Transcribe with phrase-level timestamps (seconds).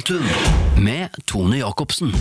[0.00, 0.24] Momentum
[0.84, 2.12] med Tone Jacobsen.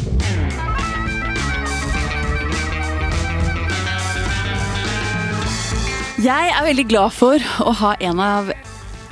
[6.20, 8.52] Jeg er veldig glad for å ha en av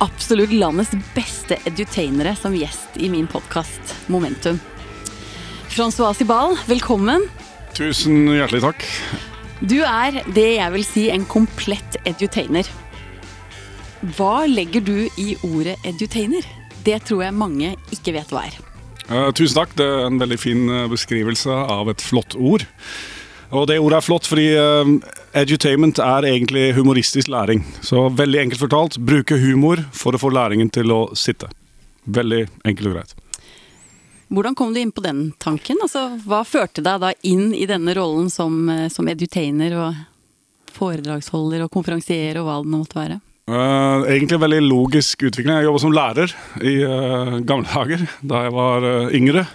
[0.04, 4.60] absolutt landets beste edutainere som gjest i min podkast Momentum.
[5.72, 7.24] Francois Sibal, velkommen.
[7.78, 8.86] Tusen hjertelig takk.
[9.64, 12.68] Du er det jeg vil si en komplett edutainer.
[14.18, 16.44] Hva legger du i ordet edutainer?
[16.88, 18.67] Det tror jeg mange ikke vet hva er.
[19.08, 19.76] Eh, tusen takk.
[19.76, 22.64] Det er en veldig fin eh, beskrivelse av et flott ord.
[23.48, 24.90] Og det ordet er flott fordi eh,
[25.40, 27.64] edutainment er egentlig humoristisk læring.
[27.80, 31.48] Så veldig enkelt fortalt, bruke humor for å få læringen til å sitte.
[32.04, 33.16] Veldig enkelt og greit.
[34.28, 35.80] Hvordan kom du inn på den tanken?
[35.80, 40.02] Altså, hva førte deg da inn i denne rollen som, som edutainer og
[40.76, 43.16] foredragsholder og konferansier og hva det nå måtte være?
[43.48, 45.56] Eh, egentlig veldig logisk utvikling.
[45.56, 49.46] Jeg jobba som lærer i uh, gamle dager, da jeg var uh, yngre.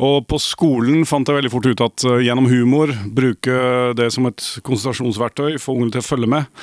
[0.00, 3.58] Og på skolen fant jeg veldig fort ut at gjennom humor, bruke
[3.98, 6.62] det som et konsentrasjonsverktøy, få ungene til å følge med.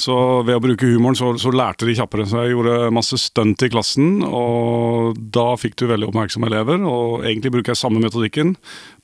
[0.00, 0.14] Så
[0.46, 2.26] ved å bruke humoren så, så lærte de kjappere.
[2.28, 6.80] Så jeg gjorde masse stunt i klassen, og da fikk du veldig oppmerksomme elever.
[6.88, 8.54] Og egentlig bruker jeg samme metodikken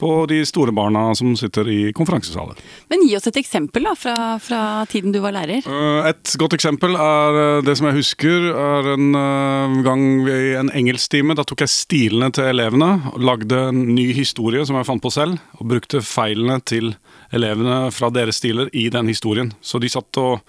[0.01, 2.59] på de store barna som sitter i konferansesaler.
[2.93, 5.67] Men gi oss et eksempel da, fra, fra tiden du var lærer.
[5.67, 10.41] Eh, Et godt eksempel er eh, det som jeg husker, er en eh, gang i
[10.59, 11.37] en engelsktime.
[11.39, 15.13] Da tok jeg stilene til elevene, og lagde en ny historie som jeg fant på
[15.15, 19.53] selv, og brukte feilene til elevene fra deres stiler i den historien.
[19.61, 20.41] Så de satt og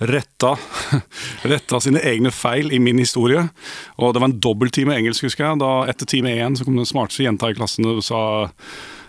[0.00, 0.54] retta,
[1.52, 3.48] retta sine egne feil i min historie.
[3.98, 5.60] Og det var en dobbelttime engelsk, husker jeg.
[5.60, 8.22] Da etter time én så kom den smarteste jenta i klassen og sa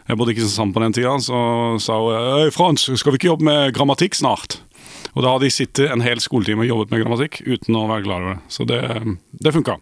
[0.10, 1.38] jeg bodde ikke sammen på den tida, så
[1.80, 4.58] sa hun Øy, Frans, skal vi ikke jobbe med grammatikk snart?
[5.14, 8.04] Og da hadde de sittet en hel skoletime og jobbet med grammatikk uten å være
[8.08, 8.52] klar over det.
[8.52, 8.82] Så det,
[9.40, 9.78] det funka.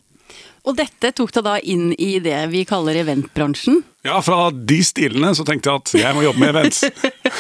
[0.68, 3.80] Og dette tok deg da inn i det vi kaller eventbransjen.
[4.06, 6.84] Ja, fra de stilene så tenkte jeg at jeg må jobbe med events.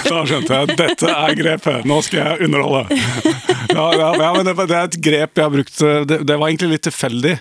[0.05, 2.99] Da skjønte jeg at dette er grepet, nå skal jeg underholde.
[3.69, 5.77] Ja, ja, ja men det, det er et grep jeg har brukt,
[6.09, 7.35] det, det var egentlig litt tilfeldig.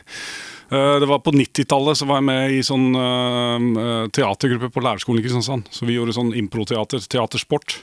[0.71, 5.23] Eh, Det var På 90-tallet så var jeg med i sånn eh, teatergruppe på lærerskolen
[5.23, 5.71] i Kristiansand.
[5.73, 7.79] Så vi gjorde sånn improteater, teatersport.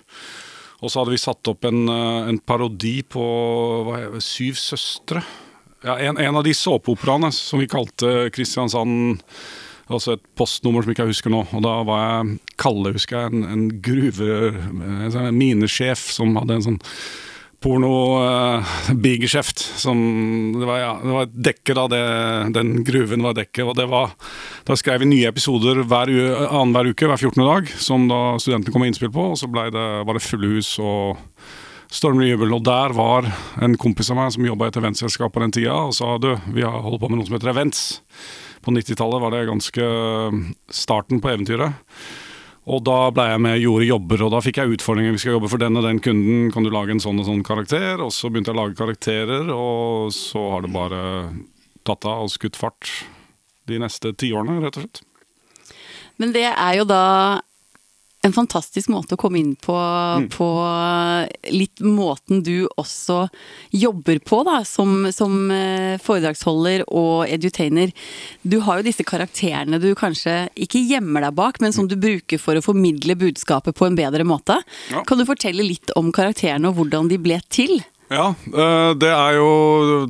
[0.83, 3.25] Og så hadde vi satt opp en, eh, en parodi på
[3.87, 5.23] hva det, Syv søstre.
[5.85, 9.21] Ja, en, en av de såpeoperaene som vi kalte Kristiansand
[9.85, 11.43] Altså et postnummer som ikke jeg husker nå.
[11.53, 14.49] Og da var jeg Kalle, husker jeg, en, en gruve...
[14.49, 16.79] En sånn minesjef som hadde en sånn
[17.65, 19.59] porno-bigeskjeft.
[19.81, 19.97] som
[20.59, 21.85] det var, ja, det var et dekke, da.
[21.93, 22.01] Det,
[22.57, 23.65] den gruven var dekket.
[23.65, 24.17] Og det var
[24.65, 26.09] Da skrev vi nye episoder hver,
[26.49, 27.45] annenhver uke, hver 14.
[27.45, 29.23] dag, som da studentene kom med innspill på.
[29.35, 31.17] Og så ble det, var det fulle hus og
[31.95, 32.53] stormende jubel.
[32.57, 33.29] Og der var
[33.63, 36.33] en kompis av meg som jobba i et eventselskap på den tida, og sa du,
[36.55, 37.85] vi har holdt på med noe som heter events.
[38.65, 39.89] På 90-tallet var det ganske
[40.73, 41.81] starten på eventyret.
[42.65, 45.13] Og da ble jeg med og gjorde jobber, og da fikk jeg utfordringer.
[45.13, 47.43] Vi skal jobbe for den og den kunden, kan du lage en sånn og sånn
[47.45, 48.01] karakter?
[48.01, 51.01] Og så begynte jeg å lage karakterer, og så har det bare
[51.85, 52.89] tatt av og skutt fart
[53.69, 55.03] de neste tiårene, rett og slett.
[56.21, 57.03] Men det er jo da
[58.25, 59.75] en fantastisk måte å komme inn på,
[60.33, 60.47] på
[61.53, 63.25] litt måten du også
[63.75, 67.93] jobber på, da, som, som eh, foredragsholder og edutainer.
[68.41, 72.41] Du har jo disse karakterene du kanskje ikke gjemmer deg bak, men som du bruker
[72.41, 74.57] for å formidle budskapet på en bedre måte.
[74.91, 75.05] Ja.
[75.07, 77.77] Kan du fortelle litt om karakterene og hvordan de ble til?
[78.13, 79.49] Ja, eh, det er jo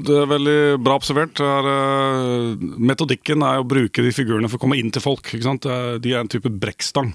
[0.04, 1.40] det er veldig bra observert.
[1.40, 5.32] Er, eh, metodikken er å bruke de figurene for å komme inn til folk.
[5.32, 7.14] De er en type brekkstang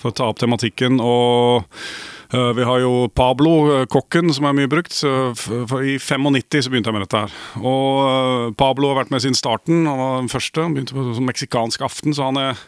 [0.00, 0.96] for å ta opp tematikken.
[0.96, 1.66] Og
[2.32, 4.96] eh, vi har jo Pablo, kokken, som er mye brukt.
[5.04, 7.40] I 95 så begynte jeg med dette her.
[7.60, 9.84] Og Pablo har vært med siden starten.
[9.84, 10.64] Han var den første.
[10.64, 12.64] Han begynte på sånn meksikansk aften, så han er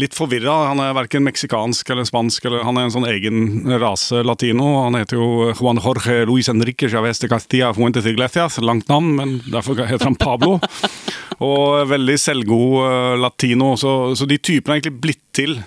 [0.00, 0.54] litt forvirra.
[0.70, 4.66] Han er verken meksikansk eller spansk, eller han er en sånn egen rase latino.
[4.84, 8.58] Han heter jo Juan Jorge Luis Enrique Chavez de Castilla Fuentes Iglesias.
[8.62, 10.58] Langt navn, men derfor heter han Pablo.
[11.44, 13.74] Og veldig selvgod eh, latino.
[13.80, 15.58] Så, så de typene har egentlig blitt til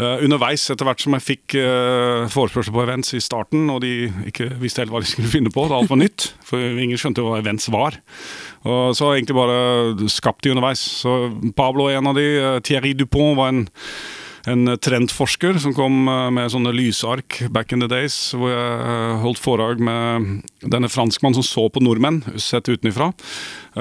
[0.00, 4.48] underveis, etter hvert som jeg fikk uh, forespørsel på events i starten, og de ikke
[4.62, 5.66] visste helt hva de skulle finne på.
[5.68, 7.98] da alt var nytt, for ingen skjønte hva events var.
[8.64, 10.80] Og så har jeg egentlig bare skapt de underveis.
[11.02, 11.16] Så
[11.58, 12.26] Pablo er en av de.
[12.40, 13.66] eh, Thierry Dupont var en
[14.50, 19.16] en trendforsker som kom eh, med sånne lysark back in the days, hvor jeg eh,
[19.22, 23.12] holdt foredrag med denne franskmannen som så på nordmenn, sett utenfra.
[23.72, 23.80] Uh,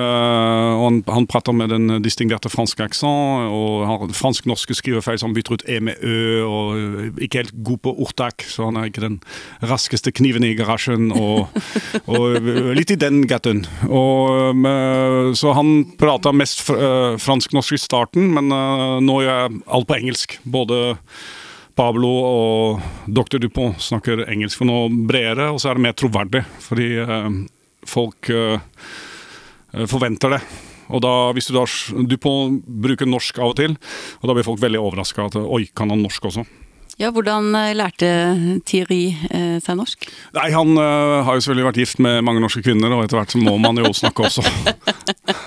[0.80, 5.66] han, han prater med den distingerte franske aksent, og har fransk-norske skrivefeil som bytter ut
[5.68, 6.14] e med ø,
[6.48, 9.18] og ikke helt god på ortak, så han er ikke den
[9.68, 11.52] raskeste kniven i garasjen, og,
[12.14, 12.40] og
[12.78, 13.66] litt i den gaten.
[13.90, 16.80] Og, med, så han prata mest fr
[17.22, 20.40] fransk-norsk i starten, men uh, nå gjør jeg alt på engelsk.
[20.52, 20.82] Både
[21.78, 23.40] Pablo og dr.
[23.42, 26.92] Dupont snakker engelsk for noe bredere, og så er det mer troverdig, fordi
[27.90, 28.30] folk
[29.72, 30.42] Eh, forventer det.
[30.92, 31.64] Og da, hvis du da
[32.10, 33.78] Dupont bruker norsk av og til,
[34.20, 36.44] og da blir folk veldig overraska at oi, kan han norsk også?
[37.00, 38.10] Ja, Hvordan eh, lærte
[38.68, 40.10] Thierry eh, seg norsk?
[40.36, 43.34] Nei, Han uh, har jo selvfølgelig vært gift med mange norske kvinner, og etter hvert
[43.34, 44.44] så må man jo snakke også.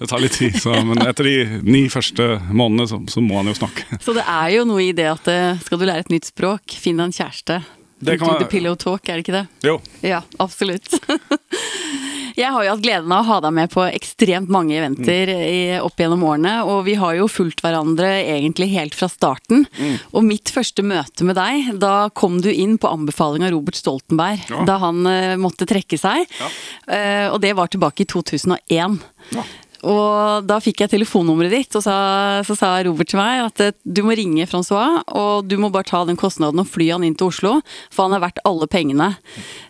[0.00, 3.52] det tar litt tid, så, men etter de ni første månedene så, så, må han
[3.52, 4.00] jo snakke.
[4.02, 5.30] Så det er jo noe i det at
[5.64, 7.62] skal du lære et nytt språk, finn deg en kjæreste.
[8.04, 8.50] Det kan være...
[8.50, 9.46] pillow talk, er det ikke det?
[9.64, 9.78] Jo.
[10.04, 10.90] Ja, absolutt.
[12.34, 15.58] Jeg har jo hatt gleden av å ha deg med på ekstremt mange eventer i,
[15.78, 19.62] opp gjennom årene, og vi har jo fulgt hverandre egentlig helt fra starten.
[19.78, 19.92] Mm.
[20.18, 24.50] Og mitt første møte med deg, da kom du inn på anbefaling av Robert Stoltenberg
[24.50, 24.64] ja.
[24.66, 26.26] da han uh, måtte trekke seg.
[26.40, 26.50] Ja.
[26.90, 28.98] Uh, og det var tilbake i 2001.
[29.30, 29.46] Ja.
[29.84, 31.94] Og da fikk jeg telefonnummeret ditt, og så,
[32.46, 35.88] så, sa Robert til meg at eh, du må ringe Francois, og du må bare
[35.90, 37.54] ta den kostnaden og fly han inn til Oslo,
[37.92, 39.12] for han er verdt alle pengene.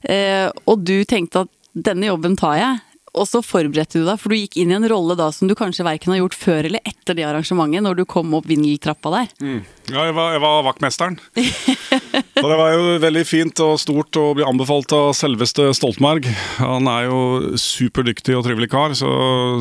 [0.06, 2.82] Eh, og du tenkte at denne jobben tar jeg.
[3.14, 5.54] Og så forberedte du deg, for du gikk inn i en rolle da som du
[5.58, 9.28] kanskje verken har gjort før eller etter det arrangementet, når du kom opp vindeltrappa der.
[9.38, 9.60] Mm.
[9.92, 11.18] Ja, jeg var, jeg var vaktmesteren.
[12.42, 16.26] og det var jo veldig fint og stort å bli anbefalt av selveste Stoltenberg.
[16.58, 17.20] Han er jo
[17.60, 19.12] superdyktig og trivelig kar, så,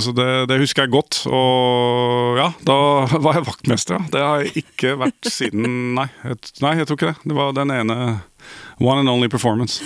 [0.02, 1.22] så det, det, husker jeg godt.
[1.30, 2.80] Og ja, da
[3.26, 4.10] var jeg vaktmester, ja.
[4.14, 7.30] Det har jeg ikke vært siden Nei, jeg, nei, jeg tror ikke det.
[7.30, 8.00] Det var den ene
[8.82, 9.84] one and only performance.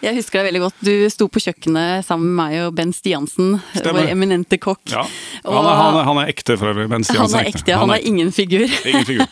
[0.00, 0.78] Jeg husker deg veldig godt.
[0.86, 4.00] Du sto på kjøkkenet sammen med meg og Ben Stiansen, Stemmer.
[4.06, 4.80] vår eminente kokk.
[4.94, 5.02] Ja.
[5.44, 6.86] Han, er, han, er, han, er, ekte for øvrig.
[6.90, 7.76] Stiansen han er ekte.
[7.80, 8.66] Han, er ingen figur.
[8.90, 9.26] Ingen figur.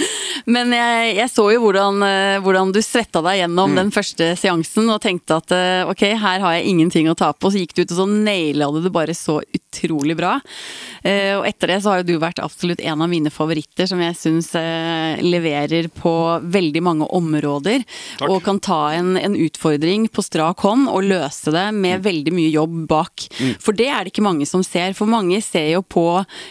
[0.50, 3.80] Men jeg, jeg, så jo hvordan, eh, hvordan du svetta deg gjennom mm.
[3.80, 7.44] den første seansen og tenkte at eh, ok, her har jeg ingenting å tape.
[7.44, 10.38] Og så gikk du ut og så naila du det bare så utrolig bra.
[11.02, 14.00] Eh, og etter det så har jo du vært absolutt en av mine favoritter, som
[14.02, 14.52] jeg syns
[15.20, 17.84] leverer på veldig mange områder.
[18.20, 18.30] Takk.
[18.30, 22.04] Og kan ta en, en utfordring på strak hånd og løse det med mm.
[22.06, 23.28] veldig mye jobb bak.
[23.38, 23.54] Mm.
[23.62, 24.94] For det er det ikke mange som ser.
[24.96, 26.04] For mange ser jo på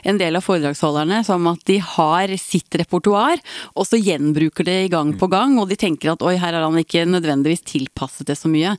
[0.03, 3.41] en del av foredragsholderne som at de har sitt repertoar,
[3.75, 6.79] og så gjenbruker det gang på gang, og de tenker at oi, her har han
[6.81, 8.75] ikke nødvendigvis tilpasset det så mye.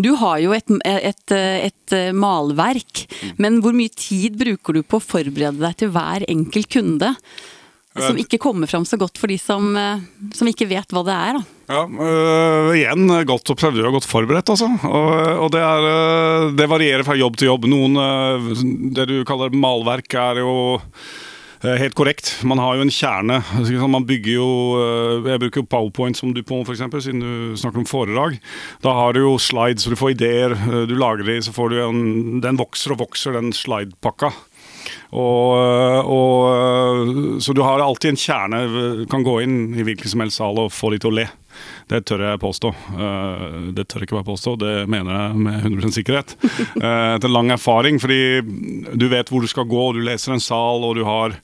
[0.00, 3.38] Du har jo et, et, et malverk, mm.
[3.42, 7.14] men hvor mye tid bruker du på å forberede deg til hver enkelt kunde?
[8.00, 9.72] Som ikke kommer fram så godt for de som,
[10.36, 11.40] som ikke vet hva det er.
[11.40, 11.59] da.
[11.70, 14.66] Ja, øh, igjen godt observert og godt forberedt, altså.
[14.82, 15.10] Og,
[15.44, 17.68] og det, er, øh, det, varierer fra jobb til jobb.
[17.70, 18.48] Noen øh,
[18.96, 20.80] Det du kaller malverk, er jo
[21.62, 22.32] øh, helt korrekt.
[22.42, 23.38] Man har jo en kjerne.
[23.86, 24.50] Man bygger jo
[25.28, 28.40] Jeg bruker jo powerpoint som du på, f.eks., siden du snakker om foredrag.
[28.82, 30.58] Da har du jo slides, så du får ideer.
[30.90, 34.34] Du lager de, så får du en Den vokser og vokser, den slidepakka.
[35.10, 38.60] Og, og, så du har alltid en kjerne.
[39.10, 41.26] Kan gå inn i hvilken som helst sal og få de til å le.
[41.90, 42.70] Det tør jeg påstå.
[43.74, 46.36] Det tør jeg ikke bare påstå, det mener jeg med 100% sikkerhet.
[47.16, 48.38] Etter lang erfaring, fordi
[48.94, 51.34] du vet hvor du skal gå, du leser en sal, og du har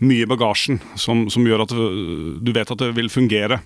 [0.00, 3.60] mye i bagasjen som, som, gjør at du, vet at det vil fungere.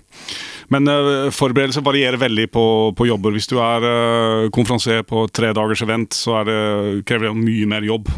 [0.74, 0.90] Men
[1.30, 2.66] forberedelser varierer veldig på,
[2.98, 3.36] på, jobber.
[3.36, 6.60] Hvis du er konferansier på tre dagers event, så det,
[7.06, 8.10] krever det mye mer jobb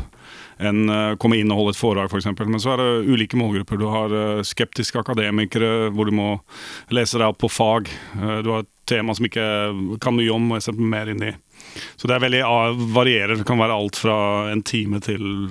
[0.59, 2.29] enn uh, komme inn og holde et foredrag, f.eks.
[2.39, 3.81] For Men så er det ulike målgrupper.
[3.81, 6.31] Du har uh, skeptiske akademikere hvor du må
[6.95, 7.91] lese deg opp på fag.
[8.17, 9.47] Uh, du har et tema som ikke
[10.03, 11.33] kan mye om, og jeg ser mer inn i.
[11.99, 12.43] Så det er veldig
[12.95, 13.37] varierer.
[13.41, 14.19] Det kan være alt fra
[14.53, 15.49] en time til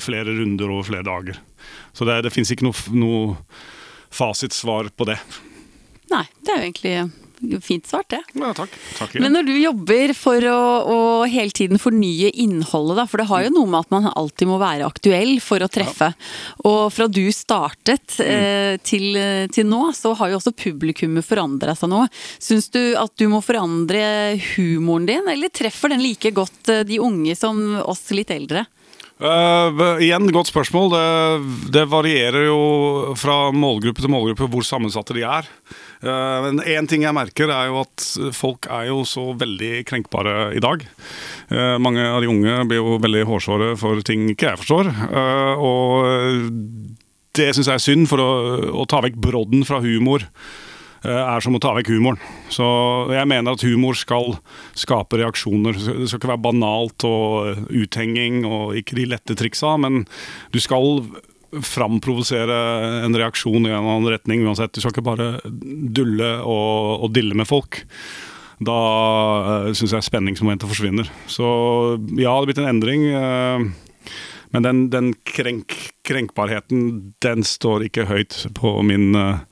[0.00, 1.38] flere runder over flere dager.
[1.92, 3.36] Så det, det fins ikke noe, noe
[4.14, 5.18] fasitsvar på det.
[6.08, 6.94] Nei, det er jo egentlig
[7.62, 8.20] Fint svart, det.
[8.34, 8.72] Ja, takk.
[8.98, 10.98] takk Men når du jobber for å, å,
[11.30, 14.58] hele tiden fornye innholdet, da, for det har jo noe med at man alltid må
[14.60, 16.10] være aktuell for å treffe.
[16.10, 16.64] Ja.
[16.68, 18.26] Og fra du startet mm.
[18.26, 19.20] eh, til,
[19.54, 22.04] til, nå, så har jo også publikummet forandra seg nå.
[22.42, 24.02] Syns du at du må forandre
[24.54, 28.66] humoren din, eller treffer den like godt eh, de unge som oss litt eldre?
[29.18, 30.92] Uh, igjen, godt spørsmål.
[30.92, 32.58] Det, det, varierer jo
[33.18, 35.48] fra målgruppe til målgruppe hvor sammensatte de er.
[36.04, 38.06] Uh, men én ting jeg merker, er jo at
[38.36, 40.86] folk er jo så veldig krenkbare i dag.
[41.50, 44.92] Uh, mange av de unge blir jo veldig hårsåre for ting ikke jeg forstår.
[45.58, 46.54] og
[47.38, 48.30] det syns jeg er synd, for å,
[48.82, 50.26] å ta vekk brodden fra humor
[51.06, 52.20] er som å ta vekk humoren.
[52.50, 52.66] Så
[53.14, 54.36] jeg mener at humor skal
[54.78, 55.78] skape reaksjoner.
[55.78, 60.04] Det skal ikke være banalt og eh, uthenging og ikke de lette triksa, men
[60.54, 61.04] du skal
[61.64, 62.56] framprovosere
[63.06, 64.74] en reaksjon i en eller annen retning uansett.
[64.74, 67.84] Du skal ikke bare dulle og, og dille med folk.
[68.58, 68.78] Da
[69.46, 71.08] uh, syns jeg spenningsmomentet forsvinner.
[71.30, 71.46] Så
[72.18, 73.06] ja, det har blitt en endring.
[73.14, 74.18] Uh,
[74.52, 75.74] men den, den krenk,
[76.08, 79.44] krenkbarheten, den står ikke høyt på min uh,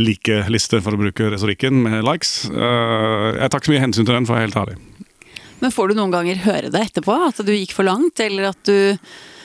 [0.00, 2.46] like-liste, for å bruke retorikken, med likes.
[2.50, 4.76] Uh, jeg tar ikke så mye hensyn til den, for å være helt ærlig.
[5.62, 7.16] Men får du noen ganger høre det etterpå?
[7.30, 8.96] At du gikk for langt, eller at du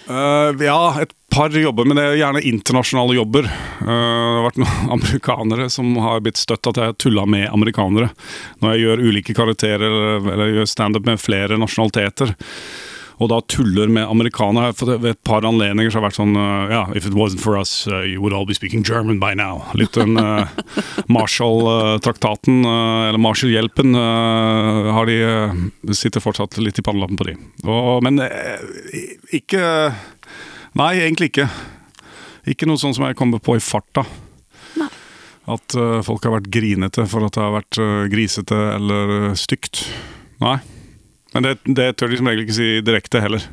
[0.09, 3.45] Uh, ja, et par jobber, men det er gjerne internasjonale jobber.
[3.79, 8.09] Uh, det har vært noen amerikanere som har blitt støtt at jeg tulla med amerikanere.
[8.59, 12.33] Når jeg gjør ulike karakterer eller gjør standup med flere nasjonaliteter.
[13.21, 14.73] Og da tuller med amerikanere.
[14.73, 17.43] For ved et par anledninger så har det vært sånn uh, Ja, if it wasn't
[17.43, 19.61] for us, uh, you would all be speaking German by now.
[19.77, 20.49] Litt den uh,
[21.15, 27.35] Marshall-traktaten, eller Marshall-hjelpen, har de Sitter fortsatt litt i pannelappen på de.
[27.67, 28.21] Og, men
[29.35, 29.61] ikke
[30.79, 31.49] Nei, egentlig ikke.
[32.47, 34.05] Ikke noe sånn som jeg kommer på i farta.
[35.51, 35.75] At
[36.07, 37.81] folk har vært grinete for at det har vært
[38.13, 39.83] grisete eller stygt.
[40.39, 40.61] Nei.
[41.35, 43.45] Men det, det tør de som regel ikke si direkte heller.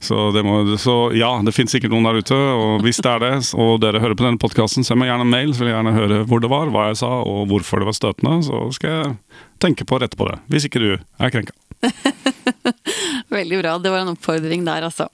[0.00, 2.36] Så, må, så ja, det finnes sikkert noen der ute.
[2.36, 5.32] Og hvis det er det, og dere hører på denne podkasten, send meg gjerne en
[5.32, 7.90] mail, så vil jeg gjerne høre hvor det var, hva jeg sa og hvorfor det
[7.90, 8.38] var støtende.
[8.48, 9.16] Så skal jeg
[9.60, 10.38] tenke på å rette på det.
[10.52, 11.56] Hvis ikke du er krenka.
[13.36, 13.76] Veldig bra.
[13.80, 15.10] Det var en oppfordring der, altså.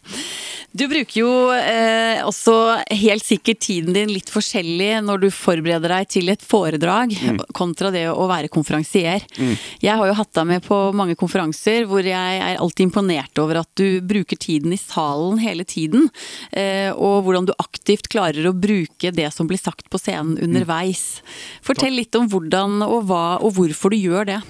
[0.77, 2.53] Du bruker jo eh, også
[2.99, 7.39] helt sikkert tiden din litt forskjellig når du forbereder deg til et foredrag, mm.
[7.57, 9.25] kontra det å være konferansier.
[9.39, 9.55] Mm.
[9.81, 13.63] Jeg har jo hatt deg med på mange konferanser hvor jeg er alltid imponert over
[13.63, 16.11] at du bruker tiden i salen hele tiden.
[16.53, 21.23] Eh, og hvordan du aktivt klarer å bruke det som blir sagt på scenen underveis.
[21.65, 24.43] Fortell litt om hvordan og hva og hvorfor du gjør det.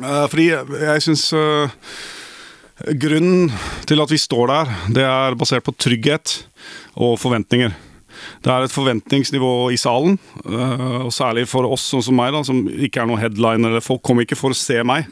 [0.00, 1.70] Uh, fordi jeg, jeg syns uh
[2.82, 3.52] Grunnen
[3.86, 6.40] til at vi står der, det er basert på trygghet
[6.98, 7.74] og forventninger.
[8.42, 12.42] Det er et forventningsnivå i salen, eh, og særlig for oss sånn som meg, da,
[12.46, 13.78] som ikke er noen headliner.
[13.84, 15.08] Folk kommer ikke for å se meg,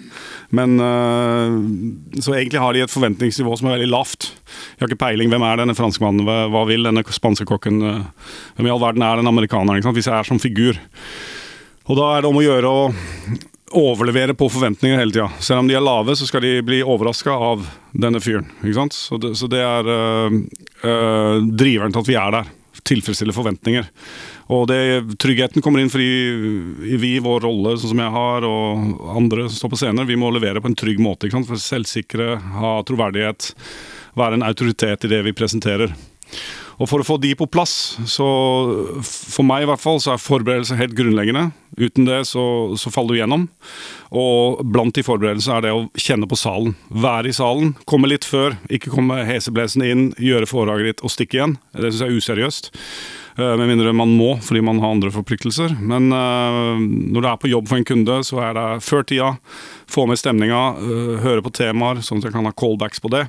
[0.54, 4.30] men eh, Så egentlig har de et forventningsnivå som er veldig lavt.
[4.74, 5.30] Jeg har ikke peiling.
[5.32, 6.26] Hvem er denne franskmannen?
[6.26, 7.80] Hva vil denne spanske kokken?
[7.86, 9.94] Eh, hvem i all verden er den amerikaneren?
[9.94, 10.78] Hvis jeg er som figur.
[11.88, 12.82] Og da er det om å gjøre å
[13.70, 15.28] overlevere på forventninger hele tida.
[15.40, 18.48] Selv om de er lave, så skal de bli overraska av denne fyren.
[18.90, 20.40] Så det, så det er øh,
[20.82, 22.50] øh, driveren til at vi er der.
[22.86, 23.86] Tilfredsstille forventninger.
[24.50, 29.46] Og det, tryggheten kommer inn fordi vi vår rolle, sånn som jeg har, og andre
[29.46, 31.28] som står på scener, vi må levere på en trygg måte.
[31.28, 31.50] Ikke sant?
[31.50, 33.52] For selvsikre, ha troverdighet,
[34.18, 35.94] være en autoritet i det vi presenterer.
[36.80, 38.26] Og for å få de på plass, så
[39.04, 41.50] for meg i hvert fall, så er forberedelse helt grunnleggende.
[41.76, 42.42] Uten det så,
[42.80, 43.46] så faller du gjennom.
[44.16, 46.74] Og blant de forberedelsene er det å kjenne på salen.
[46.88, 47.74] Være i salen.
[47.84, 48.56] Komme litt før.
[48.72, 51.58] Ikke komme heseblesende inn, gjøre foredraget ditt og stikke igjen.
[51.76, 52.72] Det syns jeg er useriøst.
[53.40, 55.76] Eh, med mindre man må fordi man har andre forpliktelser.
[55.80, 59.30] Men uh, når du er på jobb for en kunde, så er det før tida.
[59.90, 63.24] Få med stemninga, uh, høre på temaer, sånn at jeg kan ha callbacks på det.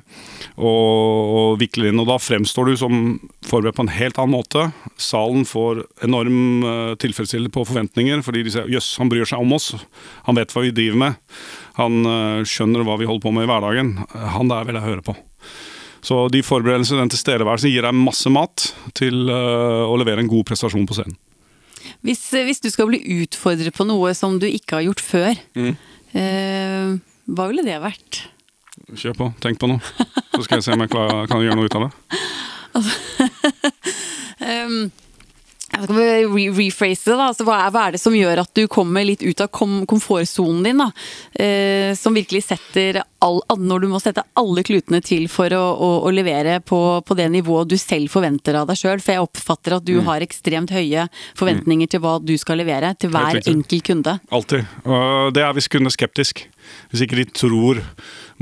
[0.54, 1.98] Og, og vikle inn.
[2.02, 3.00] Og da fremstår du som
[3.48, 4.68] forberedt på en helt annen måte.
[5.00, 9.56] Salen får enorm uh, tilfredsstillelse på forventninger, fordi de sier jøss, han bryr seg om
[9.58, 9.72] oss.
[10.28, 11.20] Han vet hva vi driver med.
[11.80, 12.04] Han
[12.44, 13.94] skjønner hva vi holder på med i hverdagen.
[14.34, 15.14] Han der vil jeg høre på.
[16.04, 18.66] Så de forberedelsene, den tilstedeværelsen, gir deg masse mat
[18.98, 21.16] til å levere en god prestasjon på scenen.
[22.02, 25.74] Hvis, hvis, du skal bli utfordret på noe som du ikke har gjort før, mm.
[26.16, 26.96] Uh,
[27.32, 28.24] hva ville det vært?
[28.98, 29.80] Kjør på, tenk på noe.
[30.32, 32.18] Så skal jeg se om jeg kan gjøre noe ut av det.
[32.72, 33.28] Altså,
[34.42, 34.76] um,
[35.72, 37.16] jeg skal re rephrase det.
[37.16, 39.48] da, altså, hva, er, hva, er, det som gjør at du kommer litt ut av
[39.54, 40.82] kom komfortsonen din?
[40.82, 40.90] da,
[41.32, 45.90] eh, Som virkelig setter all, Når du må sette alle klutene til for å, å,
[46.06, 49.02] å levere på, på, det nivået du selv forventer av deg sjøl.
[49.02, 50.04] For jeg oppfatter at du mm.
[50.10, 51.06] har ekstremt høye
[51.38, 51.92] forventninger mm.
[51.94, 54.18] til hva du skal levere til hver enkel kunde.
[54.32, 54.66] Alltid.
[54.88, 56.46] Og det er hvis kunden er skeptisk.
[56.90, 57.82] Hvis ikke de tror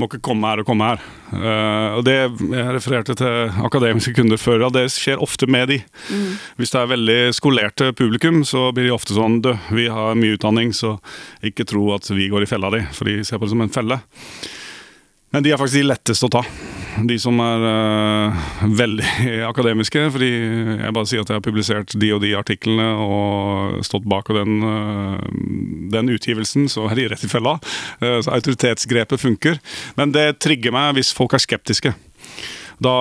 [0.01, 1.03] må ikke komme her og komme her.
[1.31, 5.79] Uh, og det Jeg refererte til akademiske kunder før, og det skjer ofte med de.
[6.09, 6.39] Mm.
[6.57, 10.37] Hvis det er veldig skolerte publikum, så blir de ofte sånn Du, vi har mye
[10.37, 10.97] utdanning, så
[11.45, 13.73] ikke tro at vi går i fella di, for de ser på det som en
[13.73, 14.01] felle.
[15.31, 16.43] Men de er faktisk de letteste å ta.
[17.07, 18.39] De som er uh,
[18.75, 19.11] veldig
[19.51, 20.03] akademiske.
[20.13, 24.31] Fordi jeg bare sier at jeg har publisert de og de artiklene og stått bak
[24.35, 25.19] den, uh,
[25.93, 27.57] den utgivelsen, så er de rett i fella.
[28.03, 29.61] Uh, så autoritetsgrepet funker.
[29.99, 31.95] Men det trigger meg hvis folk er skeptiske.
[32.81, 32.95] Da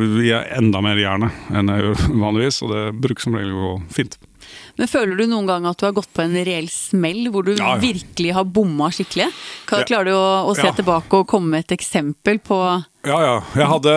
[0.00, 3.62] gir jeg enda mer jernet enn jeg gjør vanligvis, og det bruker som regel å
[3.62, 4.20] gå fint.
[4.80, 7.52] Men Føler du noen gang at du har gått på en reell smell, hvor du
[7.52, 7.78] Ja, ja.
[7.82, 9.28] virkelig har bomma skikkelig?
[9.68, 9.88] Kan, Ja.
[9.92, 13.36] klarer du å, å se tilbake og komme med et eksempel på hva Ja, ja.
[13.54, 13.92] Jeg hadde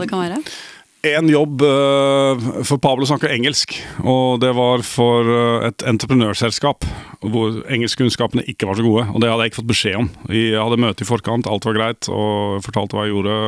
[0.00, 0.42] det kan være?
[1.08, 6.84] en jobb eh, For Pablo snakker engelsk, og det var for eh, et entreprenørselskap
[7.22, 9.04] hvor engelskkunnskapene ikke var så gode.
[9.14, 10.08] Og det hadde jeg ikke fått beskjed om.
[10.30, 13.38] Jeg hadde møte i forkant, alt var greit, og fortalte hva jeg gjorde.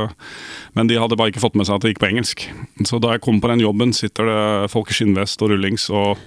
[0.79, 2.47] Men de hadde bare ikke fått med seg at det gikk på engelsk.
[2.87, 6.19] Så da jeg kom på den jobben, sitter det folk i skinnvest og rullings og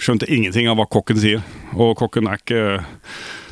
[0.00, 1.44] skjønte ingenting av hva kokken sier.
[1.74, 2.64] Og kokken er ikke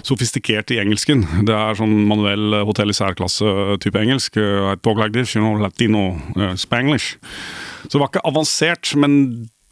[0.07, 1.25] sofistikert i engelsken.
[1.47, 4.39] Det er sånn manuell eh, hotell i særklasse-type engelsk.
[4.41, 7.17] Uh, I talk like this, you know, latino, uh, spanglish.
[7.87, 9.21] Så det var ikke avansert, men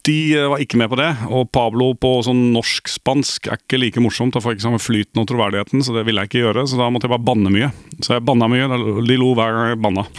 [0.08, 1.10] de eh, var ikke med på det.
[1.28, 4.34] Og Pablo på sånn norsk-spansk er ikke like morsomt.
[4.36, 6.66] Da får jeg ikke samme flyten og troverdigheten, så det ville jeg ikke gjøre.
[6.70, 7.72] Så da måtte jeg bare banne mye.
[8.00, 8.70] Så jeg banna mye.
[9.08, 10.06] De lo hver gang jeg banna.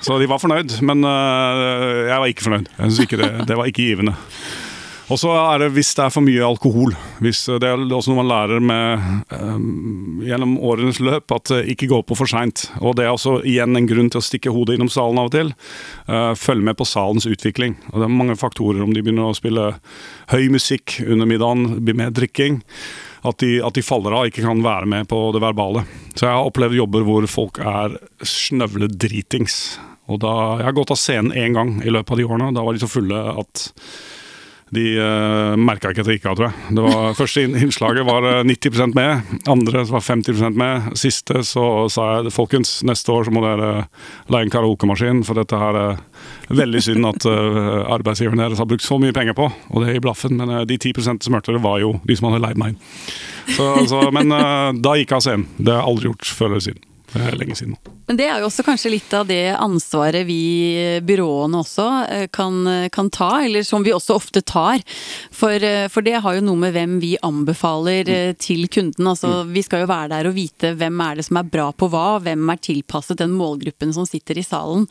[0.00, 2.70] Så de var fornøyd, men uh, jeg var ikke fornøyd.
[2.72, 4.14] Jeg synes ikke det, det var ikke givende.
[5.10, 6.92] Og så er det hvis det er for mye alkohol.
[7.18, 11.88] Hvis det er også noe man lærer med, øhm, gjennom årenes løp, at øh, ikke
[11.90, 12.68] gå på for seint.
[12.78, 15.34] Og det er også igjen en grunn til å stikke hodet innom salen av og
[15.34, 15.50] til.
[16.06, 17.74] Uh, følg med på salens utvikling.
[17.90, 19.72] Og det er mange faktorer om de begynner å spille
[20.30, 22.60] høy musikk under middagen, blir mer drikking.
[23.26, 25.82] At de, at de faller av, ikke kan være med på det verbale.
[26.14, 29.58] Så jeg har opplevd jobber hvor folk er snøvledritings.
[30.10, 32.54] Og da, Jeg har gått av scenen én gang i løpet av de årene.
[32.54, 33.66] Da var de så fulle at
[34.74, 36.74] de uh, merka ikke at jeg gikk av, tror jeg.
[36.78, 40.90] Det var, første innslaget var eh, 90% med, andre var 50% med.
[40.98, 43.70] Siste så sa jeg folkens, neste år så må dere
[44.30, 45.98] leie en karaokemaskin, for dette her er
[46.54, 49.98] veldig synd at uh, arbeidsgiveren deres har brukt så mye penger på, og det er
[49.98, 50.36] i blaffen.
[50.38, 52.80] Men uh, de 10 som hørte det, var jo de som hadde leid meg inn.
[53.56, 55.48] Så, så, men uh, da gikk jeg av scenen.
[55.58, 56.86] Det har jeg aldri gjort før eller siden.
[57.12, 57.76] Det er lenge siden.
[58.10, 60.40] Men det er jo også kanskje litt av det ansvaret vi
[61.06, 62.62] byråene også eh, kan,
[62.92, 64.82] kan ta, eller som vi også ofte tar.
[65.34, 68.40] For, eh, for det har jo noe med hvem vi anbefaler mm.
[68.42, 69.06] til kunden.
[69.10, 71.90] Altså, Vi skal jo være der og vite hvem er det som er bra på
[71.92, 74.86] hva, hvem er tilpasset den målgruppen som sitter i salen.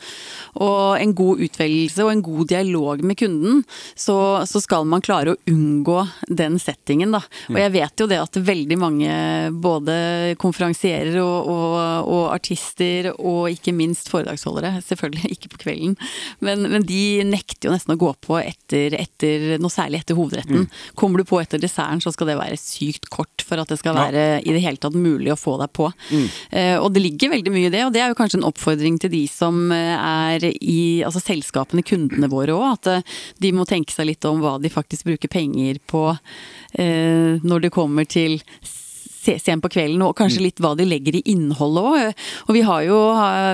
[0.60, 3.62] Og en god utvelgelse og en god dialog med kunden,
[3.94, 4.16] så,
[4.48, 7.22] så skal man klare å unngå den settingen, da.
[7.50, 9.14] Og jeg vet jo det at veldig mange,
[9.62, 9.94] både
[10.40, 15.94] konferansierer og, og, og artister og ikke minst foredragsholdere, selvfølgelig ikke på kvelden,
[16.44, 20.66] men, men de nekter jo nesten å gå på etter, etter noe særlig etter hovedretten.
[20.98, 23.94] Kommer du på etter desserten, så skal det være sykt kort for at det skal
[23.96, 24.08] Ja.
[24.08, 25.88] være i det hele tatt mulig å få deg på.
[26.50, 28.98] Eh, og det ligger veldig mye i det, og det er jo kanskje en oppfordring
[29.02, 33.66] til de som eh, er i altså selskapene, kundene våre òg, at eh, de må
[33.68, 36.04] tenke seg litt om hva de faktisk bruker penger på
[36.78, 38.40] eh, når det kommer til
[39.20, 42.24] sent på kvelden, og kanskje litt hva de legger i innholdet òg.
[42.48, 42.98] Og vi har jo,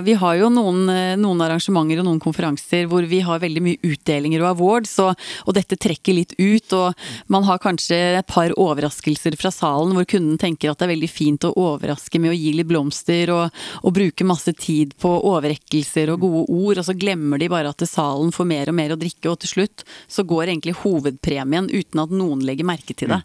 [0.06, 0.86] vi har jo noen,
[1.20, 5.14] noen arrangementer og noen konferanser hvor vi har veldig mye utdelinger og awards, og,
[5.46, 6.76] og dette trekker litt ut.
[6.76, 10.94] Og man har kanskje et par overraskelser fra salen hvor kunden tenker at det er
[10.94, 15.10] veldig fint å overraske med å gi litt blomster og, og bruke masse tid på
[15.30, 18.94] overrekkelser og gode ord, og så glemmer de bare at salen får mer og mer
[18.94, 23.12] å drikke, og til slutt så går egentlig hovedpremien uten at noen legger merke til
[23.12, 23.20] det.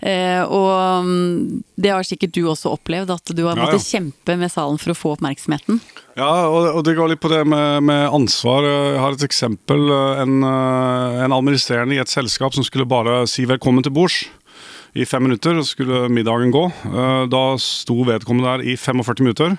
[0.00, 3.98] Eh, og mm, det har sikkert du også opplevd, at du har måttet ja.
[3.98, 5.80] kjempe med salen for å få oppmerksomheten.
[6.16, 8.64] Ja, og, det går litt på det med, med ansvar.
[8.64, 9.84] Jeg har et eksempel.
[10.22, 14.22] En, eh, en administrerende i et selskap som skulle bare si velkommen til bords
[14.96, 16.64] i fem minutter, og så skulle middagen gå.
[16.88, 19.58] Eh, Da sto vedkommende der i 45 minutter.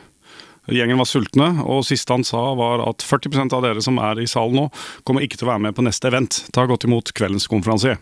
[0.67, 4.27] Gjengen var sultne, og siste han sa var at 40% av dere som er i
[4.27, 4.65] salen nå,
[5.07, 6.41] kommer ikke til å være med på neste event.
[6.51, 8.01] Ta godt imot kveldens konferansier.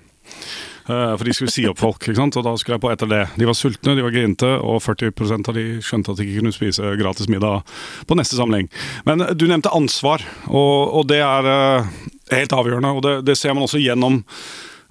[0.88, 2.38] Eh, For de skulle si opp folk, ikke sant?
[2.38, 3.24] og da skulle jeg på etter det.
[3.40, 6.54] De var sultne, de var grinte, og 40 av de skjønte at de ikke kunne
[6.56, 7.66] spise gratis middag
[8.06, 8.70] på neste samling.
[9.08, 11.92] Men eh, du nevnte ansvar, og, og det er eh,
[12.36, 12.94] helt avgjørende.
[12.94, 14.24] Og det, det ser man også gjennom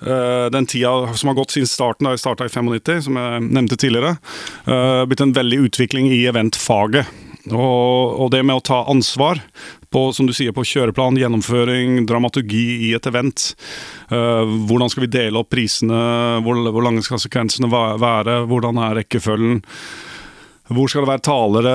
[0.04, 3.78] den tida som har gått siden starten, da jeg starta i 95, som jeg nevnte
[3.80, 4.11] tidligere.
[5.09, 7.09] Blitt en veldig utvikling i eventfaget.
[7.54, 9.40] Og, og det med å ta ansvar
[9.94, 13.52] på, som du sier, på kjøreplan, gjennomføring, dramaturgi i et event.
[14.11, 16.00] Eh, hvordan skal vi dele opp prisene,
[16.44, 19.62] hvor, hvor lange skal sekvensene være, hvordan er rekkefølgen.
[20.72, 21.72] Hvor skal det være talere,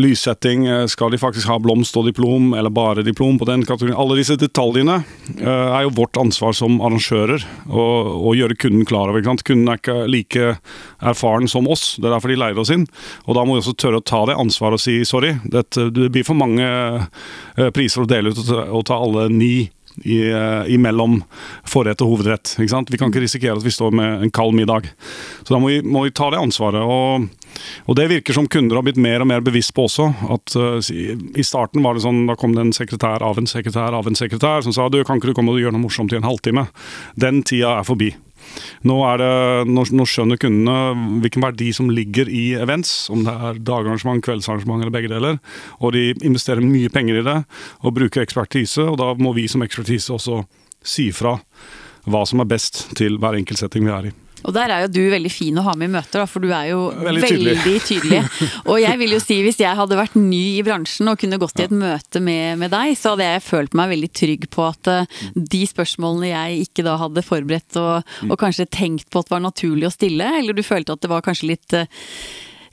[0.00, 3.98] lyssetting, eh, skal de faktisk ha blomst og diplom, eller bare diplom på den kategorien?
[4.00, 5.02] Alle disse detaljene
[5.36, 9.20] eh, er jo vårt ansvar som arrangører å, gjøre kunden klar over.
[9.20, 10.56] Kunden er ikke like
[11.04, 12.88] erfaren som oss, det er derfor de leier oss inn.
[13.28, 15.68] Og da må vi også tørre å ta det ansvaret og si sorry, det
[16.08, 19.68] blir for mange eh, priser å dele ut og ta alle ni
[20.02, 21.20] eh, imellom
[21.68, 22.54] forrett og hovedrett.
[22.58, 24.90] Vi kan ikke risikere at vi står med en kald middag.
[25.42, 26.82] Så da må vi, må vi ta det ansvaret.
[26.82, 27.28] Og,
[27.86, 30.10] og, det virker som kunder har blitt mer og mer bevisst på også.
[30.34, 33.94] At uh, I starten var det sånn, da kom det en sekretær av en sekretær
[33.94, 36.20] av en sekretær som sa du, kan ikke du komme og gjøre noe morsomt i
[36.20, 36.68] en halvtime.
[37.20, 38.14] Den tida er forbi.
[38.88, 39.30] Nå, det,
[39.70, 44.82] nå, nå, skjønner kundene hvilken verdi som ligger i events, om det er dagarrangement, kveldsarrangement
[44.82, 45.40] eller begge deler.
[45.80, 47.38] Og de investerer mye penger i det
[47.84, 50.42] og bruker ekspertise, og da må vi som ekspertise også
[50.84, 51.38] si fra
[52.04, 54.14] hva som er best til hver enkelt setting vi er i.
[54.44, 56.50] Og der er jo du veldig fin å ha med i møter, da, for du
[56.52, 57.80] er jo veldig, veldig tydelig.
[57.88, 58.20] tydelig.
[58.70, 61.62] Og jeg vil jo si, hvis jeg hadde vært ny i bransjen og kunne gått
[61.62, 64.90] i et møte med, med deg, så hadde jeg følt meg veldig trygg på at
[64.92, 69.44] uh, de spørsmålene jeg ikke da hadde forberedt og, og, kanskje tenkt på at var
[69.44, 71.86] naturlig å stille, eller du følte at det var kanskje litt uh,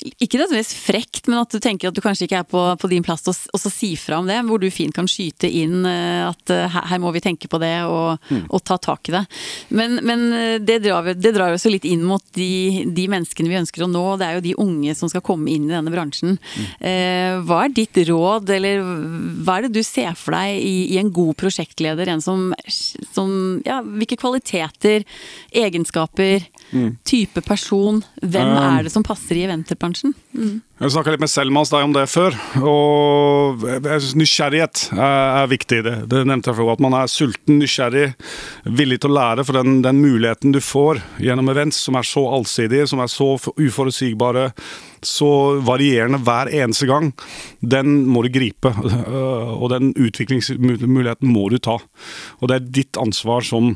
[0.01, 3.05] ikke nødvendigvis frekt, men at du tenker at du kanskje ikke er på, på din
[3.05, 6.23] plass og, og så si fra om det, hvor du fint kan skyte inn eh,
[6.25, 8.47] at her, her må vi tenke på det og, mm.
[8.49, 9.23] og ta tak i det.
[9.69, 13.59] Men, men eh, det, drar, det drar også litt inn mot de, de, menneskene vi
[13.61, 16.37] ønsker å nå, det er jo de unge som skal komme inn i denne bransjen.
[16.39, 16.65] Mm.
[16.91, 18.81] Eh, hva er ditt råd, eller
[19.45, 22.09] hva er det du ser for deg i, i en god prosjektleder?
[22.09, 22.49] En som,
[23.13, 25.05] som ja, Hvilke kvaliteter,
[25.61, 26.89] egenskaper, mm.
[27.07, 28.59] type person, hvem um.
[28.65, 29.90] er det som passer i eventbransjen?
[29.91, 30.13] Bransjen.
[30.33, 30.61] Mm.
[30.81, 32.35] Jeg snakka litt med Selma hos deg om det før.
[32.63, 35.79] og jeg synes Nysgjerrighet er, viktig.
[35.79, 38.13] i Det, det nevnte jeg før, At man er sulten, nysgjerrig,
[38.65, 39.45] villig til å lære.
[39.45, 43.35] For den, den muligheten du får gjennom events som er så allsidige, som er så
[43.37, 44.51] uforutsigbare,
[45.01, 47.11] så varierende hver eneste gang,
[47.61, 48.73] den må du gripe.
[49.61, 51.79] Og den utviklingsmuligheten må du ta.
[52.39, 53.75] Og det er ditt ansvar som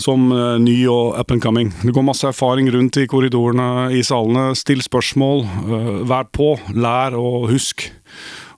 [0.00, 1.72] som uh, ny og up and coming.
[1.82, 4.52] Det går masse erfaring rundt i korridorene, i salene.
[4.58, 5.44] Still spørsmål.
[5.66, 6.54] Uh, vær på.
[6.74, 7.88] Lær og husk.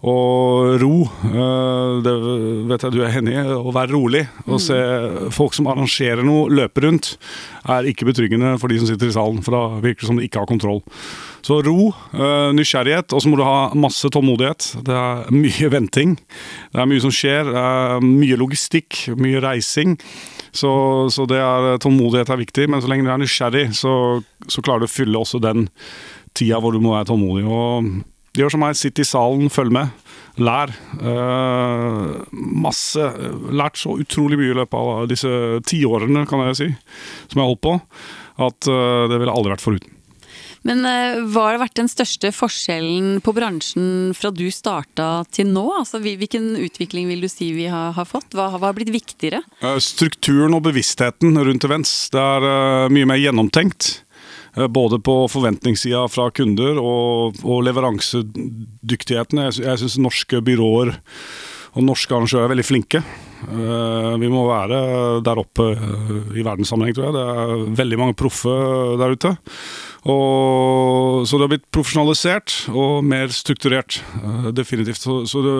[0.07, 2.15] Og ro, uh, det
[2.71, 3.45] vet jeg du er enig i.
[3.57, 4.77] Å være rolig og se
[5.35, 7.15] folk som arrangerer noe, løpe rundt,
[7.67, 9.43] er ikke betryggende for de som sitter i salen.
[9.45, 10.85] For da virker det som de ikke har kontroll.
[11.47, 11.93] Så ro,
[12.57, 14.73] nysgjerrighet, og så må du ha masse tålmodighet.
[14.87, 16.17] Det er mye venting.
[16.73, 17.53] Det er mye som skjer.
[17.55, 19.95] Er mye logistikk, mye reising.
[20.57, 20.71] Så,
[21.13, 23.95] så er, tålmodighet er viktig, men så lenge du er nysgjerrig, så,
[24.49, 25.69] så, klarer du å fylle også den
[26.37, 27.45] tida hvor du må være tålmodig.
[27.47, 30.07] Og gjør som meg, sitt i salen, følg med.
[30.43, 30.73] Lær.
[31.01, 33.11] Uh, masse.
[33.57, 35.31] Lært så utrolig mye i løpet av disse
[35.69, 36.71] tiårene, kan jeg si,
[37.29, 37.77] som jeg har holdt på,
[38.49, 39.96] at uh, det ville aldri vært foruten.
[40.67, 40.83] Men
[41.31, 45.65] hva har vært den største forskjellen på bransjen fra du starta til nå?
[45.79, 48.35] Altså, hvilken utvikling vil du si vi har, har fått?
[48.35, 49.45] Hva, hva, har blitt viktigere?
[49.83, 51.95] Strukturen og bevisstheten rundt events.
[52.11, 54.01] Det er uh, mye mer gjennomtenkt.
[54.73, 59.43] Både på forventningssida fra kunder og, og leveransedyktigheten.
[59.45, 60.95] Jeg, jeg syns norske byråer
[61.77, 63.03] og norske arrangører er veldig flinke.
[63.47, 64.79] Vi må være
[65.21, 65.67] der oppe
[66.33, 67.17] i verdenssammenheng, tror jeg.
[67.19, 68.55] Det er veldig mange proffe
[68.97, 69.35] der ute.
[70.07, 75.03] Og, så det har blitt profesjonalisert og mer strukturert, uh, definitivt.
[75.03, 75.55] Så, så det,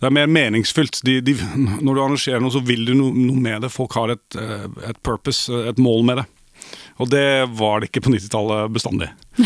[0.00, 1.02] det, er mer meningsfylt.
[1.04, 1.36] De, de,
[1.84, 3.72] når du arrangerer noe, så vil du no, noe med det.
[3.74, 6.26] Folk har et, eh, et, purpose, et mål med det.
[7.04, 7.26] Og det
[7.58, 9.10] var det ikke på 90-tallet bestandig.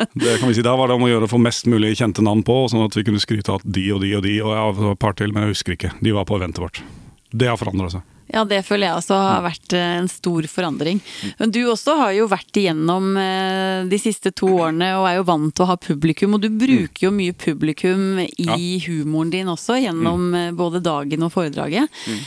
[0.22, 2.24] det kan vi si, Da var det om å gjøre å få mest mulig kjente
[2.24, 4.38] navn på, sånn at vi kunne skryte av de og de og de.
[4.44, 5.94] Og har et par til, men jeg husker ikke.
[6.00, 6.82] De var på eventet vårt.
[7.30, 8.06] Det har forandra seg.
[8.30, 11.00] Ja, det føler jeg også har vært eh, en stor forandring.
[11.40, 15.26] Men du også har jo vært igjennom eh, de siste to årene og er jo
[15.26, 16.36] vant til å ha publikum.
[16.36, 20.38] Og du bruker jo mye publikum i humoren din også, gjennom mm.
[20.44, 21.90] eh, både dagen og foredraget.
[22.06, 22.22] Mm.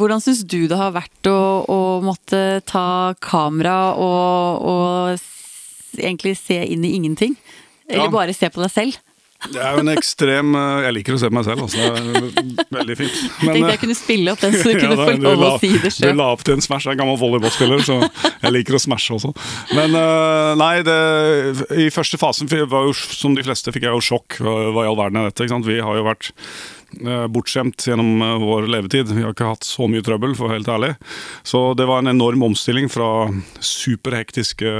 [0.00, 5.26] Hvordan syns du det har vært å, å måtte ta kamera og, og
[6.02, 7.36] egentlig se inn i ingenting?
[7.88, 8.98] Eller bare se på deg selv?
[9.38, 11.78] Det er jo en ekstrem eh, Jeg liker å se på meg selv, altså.
[11.78, 13.18] Det er veldig fint.
[13.46, 15.44] Men, jeg tenkte jeg eh, kunne spille opp den, så du kunne ja, få lov
[15.46, 16.10] å si det sjøl.
[16.10, 16.88] Du la opp til en smash.
[16.88, 19.30] Jeg er gammel volleyballspiller, så jeg liker å smashe også.
[19.78, 20.98] Men eh, nei, det,
[21.84, 24.40] i første fasen var jo, som de fleste fikk jeg jo sjokk.
[24.42, 25.46] Hva i all verden er dette?
[25.68, 26.32] Vi har jo vært
[27.28, 29.10] bortskjemt gjennom vår levetid.
[29.12, 30.92] Vi har ikke hatt så mye trøbbel, for å være helt ærlig.
[31.46, 33.28] Så det var en enorm omstilling fra
[33.60, 34.72] superhektiske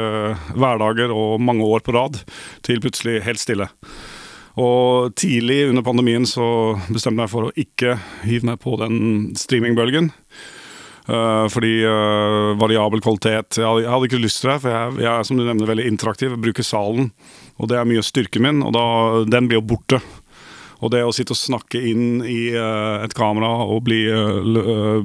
[0.56, 2.22] hverdager og mange år på rad
[2.66, 3.68] til plutselig helt stille.
[4.58, 6.44] Og tidlig under pandemien så
[6.88, 8.96] bestemte jeg meg for å ikke hive meg på den
[9.38, 10.10] streamingbølgen.
[11.08, 14.58] Uh, fordi uh, variabel kvalitet jeg hadde, jeg hadde, ikke lyst til det.
[14.64, 16.34] For jeg, jeg, er som du nevner, veldig interaktiv.
[16.34, 17.12] Jeg bruker salen,
[17.56, 18.64] og det er mye av styrken min.
[18.66, 18.86] Og da,
[19.30, 20.02] den blir jo borte.
[20.78, 24.02] Og det å sitte og snakke inn i uh, et kamera og bli,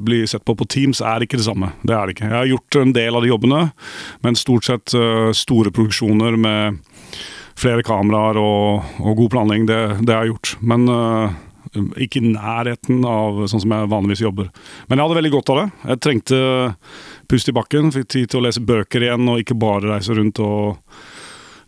[0.04, 1.72] bli, sett på på Teams, er ikke det samme.
[1.82, 2.30] Det er det ikke.
[2.30, 3.62] Jeg har gjort en del av de jobbene,
[4.26, 4.94] men stort sett
[5.38, 6.84] store produksjoner med
[7.60, 10.54] flere kameraer og, og god planlegging, det, det har jeg gjort.
[10.62, 10.88] Men
[11.74, 14.50] ikke i nærheten av sånn som jeg vanligvis jobber.
[14.88, 15.66] Men jeg hadde veldig godt av det.
[15.90, 16.40] Jeg trengte
[17.32, 20.42] pust i bakken, fikk tid til å lese bøker igjen, og ikke bare reise rundt
[20.44, 20.78] og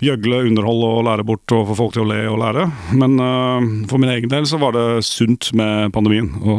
[0.04, 2.66] gjøgle, underholde og lære bort og få folk til å le og lære.
[2.98, 6.32] Men uh, for min egen del så var det sunt med pandemien.
[6.42, 6.58] Å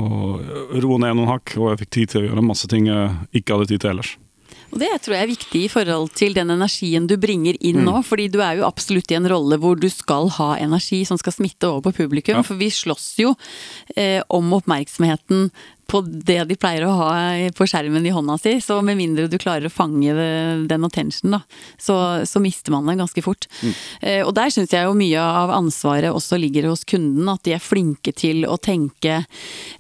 [0.83, 3.57] roe ned noen hakk, og jeg fikk tid til å gjøre masse ting jeg ikke
[3.59, 4.17] hadde tid til ellers.
[4.75, 8.01] Og det tror jeg er viktig i forhold til den energien du bringer inn nå.
[8.01, 8.07] Mm.
[8.07, 11.37] fordi du er jo absolutt i en rolle hvor du skal ha energi som skal
[11.37, 12.41] smitte over på publikum.
[12.41, 12.45] Ja.
[12.47, 13.33] For vi slåss jo
[13.97, 15.49] eh, om oppmerksomheten
[15.87, 17.11] på det de pleier å ha
[17.55, 18.57] på skjermen i hånda si.
[18.63, 20.15] Så med mindre du klarer å fange
[20.67, 21.43] den attention, da,
[21.79, 21.97] så,
[22.27, 23.47] så mister man den ganske fort.
[23.63, 23.75] Mm.
[24.01, 27.29] Eh, og der syns jeg jo mye av ansvaret også ligger hos kunden.
[27.31, 29.21] At de er flinke til å tenke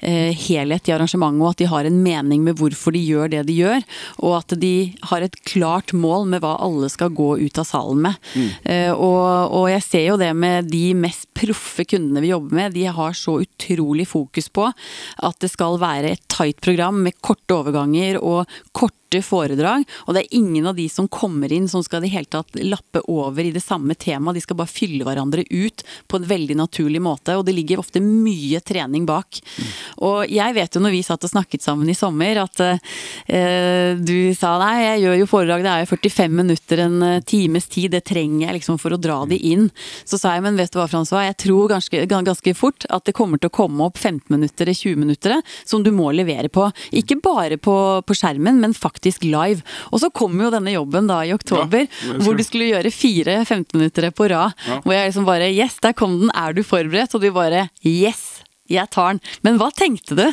[0.00, 3.44] eh, helhet i arrangementet, og at de har en mening med hvorfor de gjør det
[3.50, 3.82] de gjør.
[4.22, 4.74] Og at de
[5.10, 8.20] har et klart mål med hva alle skal gå ut av salen med.
[8.34, 8.48] Mm.
[8.62, 12.76] Eh, og, og jeg ser jo det med de mest proffe kundene vi jobber med.
[12.76, 17.16] De har så utrolig fokus på at det skal være være et tight program med
[17.22, 19.84] korte overganger og korte foredrag.
[20.06, 22.58] Og det er ingen av de som kommer inn som skal i det hele tatt
[22.62, 24.38] lappe over i det samme temaet.
[24.38, 27.36] De skal bare fylle hverandre ut på en veldig naturlig måte.
[27.38, 29.40] Og det ligger ofte mye trening bak.
[29.56, 29.70] Mm.
[30.08, 34.34] Og jeg vet jo når vi satt og snakket sammen i sommer at eh, du
[34.36, 37.92] sa nei, jeg gjør jo foredrag, det er jo 45 minutter, en eh, times tid,
[37.94, 39.68] det trenger jeg liksom for å dra de inn.
[40.04, 43.16] Så sa jeg men vet du hva Francois, jeg tror ganske, ganske fort at det
[43.16, 46.68] kommer til å komme opp 15 minutter, 20 minutter som du må levere på.
[46.96, 49.62] Ikke bare på, på skjermen, men faktisk live.
[49.92, 53.44] Og så kom jo denne jobben da i oktober, ja, hvor du skulle gjøre fire
[53.44, 54.56] 15-minuttere på rad.
[54.66, 54.80] Ja.
[54.84, 57.14] Hvor jeg liksom bare Yes, der kom den, er du forberedt?
[57.14, 59.20] Og du bare Yes, jeg tar den.
[59.42, 60.26] Men hva tenkte du?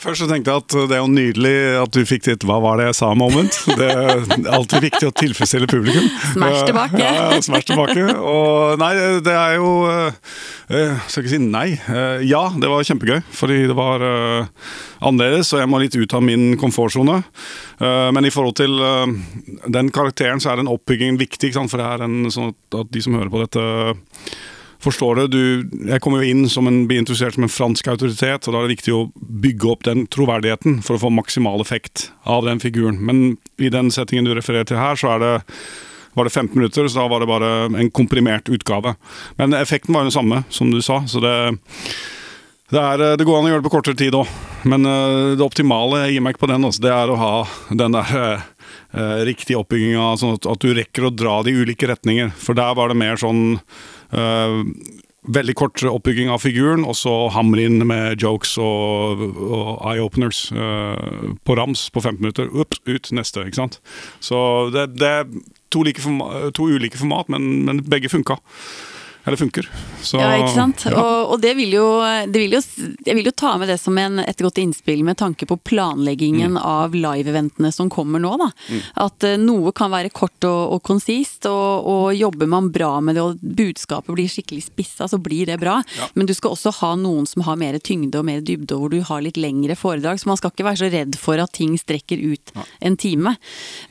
[0.00, 2.80] Først så tenkte jeg at det er jo nydelig at du fikk ditt 'hva var
[2.80, 3.56] det jeg sa'-moment.
[3.80, 6.06] Det er alltid viktig å tilfredsstille publikum.
[6.32, 7.00] Smash tilbake.
[7.00, 8.06] Ja, ja smash tilbake.
[8.16, 8.92] Og nei,
[9.24, 9.70] det er jo
[10.70, 11.68] Jeg Skal ikke si nei.
[12.24, 14.04] Ja, det var kjempegøy, fordi det var
[15.00, 17.22] annerledes, og jeg må litt ut av min komfortsone.
[17.80, 18.78] Men i forhold til
[19.66, 23.18] den karakteren så er den oppbyggingen viktig, for det er en, sånn at de som
[23.18, 23.66] hører på dette
[24.80, 25.26] forstår det.
[25.34, 25.42] Du,
[25.90, 28.68] jeg kommer jo inn som en, blir interessert som en fransk autoritet, og da er
[28.68, 33.00] det viktig å bygge opp den troverdigheten for å få maksimal effekt av den figuren.
[33.04, 35.34] Men i den settingen du refererer til her, så er det
[36.12, 38.96] var det 15 minutter, så da var det bare en komprimert utgave.
[39.38, 41.04] Men effekten var jo den samme, som du sa.
[41.06, 41.34] Så det,
[42.72, 44.32] det, er, det går an å gjøre det på kortere tid òg.
[44.68, 47.34] Men uh, det optimale jeg gir meg ikke på den, også, det er å ha
[47.70, 52.34] den der uh, riktige oppbygginga, sånn at, at, du rekker å dra de ulike retninger.
[52.36, 53.60] For der var det mer sånn
[55.28, 61.34] veldig kort oppbygging av figuren, og så hamre inn med jokes og, og eye-openers uh,
[61.44, 62.48] på rams på 15 minutter.
[62.50, 63.44] Ups, ut, neste.
[63.46, 63.80] ikke sant?
[64.24, 65.26] Så det, det er
[65.70, 65.84] to,
[66.56, 68.40] to, ulike format, men, men begge funka.
[69.24, 69.70] Eller funker.
[70.02, 70.84] Så, ja, ikke sant.
[70.88, 70.96] Ja.
[70.96, 71.86] Og, og, det, vil jo,
[72.26, 72.60] det vil jo,
[73.04, 76.56] Jeg vil jo ta med det som en, et godt innspill med tanke på planleggingen
[76.56, 76.60] mm.
[76.64, 78.32] av live-eventene som kommer nå.
[78.40, 78.48] da.
[78.70, 78.80] Mm.
[79.04, 83.18] At uh, noe kan være kort og, og konsist, og, og, jobber man bra med
[83.18, 85.78] det og budskapet blir skikkelig spissa, så blir det bra.
[85.98, 86.08] Ja.
[86.16, 88.94] Men du skal også ha noen som har mer tyngde og mer dybde, og hvor
[88.94, 90.22] du har litt lengre foredrag.
[90.22, 92.64] Så man skal ikke være så redd for at ting strekker ut ja.
[92.88, 93.36] en time.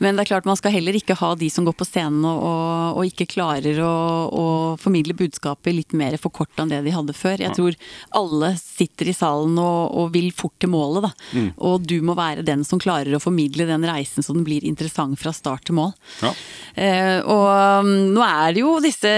[0.02, 2.98] Men det er klart man skal heller ikke ha de som går på scenen og,
[2.98, 3.94] og ikke klarer å,
[4.34, 4.46] å
[4.82, 7.42] formidle budskapet litt mer forkorta enn det de hadde før.
[7.44, 7.78] Jeg tror
[8.20, 11.12] alle sitter i salen og, og vil fort til målet, da.
[11.36, 11.50] Mm.
[11.70, 15.20] Og du må være den som klarer å formidle den reisen så den blir interessant
[15.20, 15.94] fra start til mål.
[16.24, 16.34] Ja.
[16.80, 19.12] Eh, og um, nå er det jo disse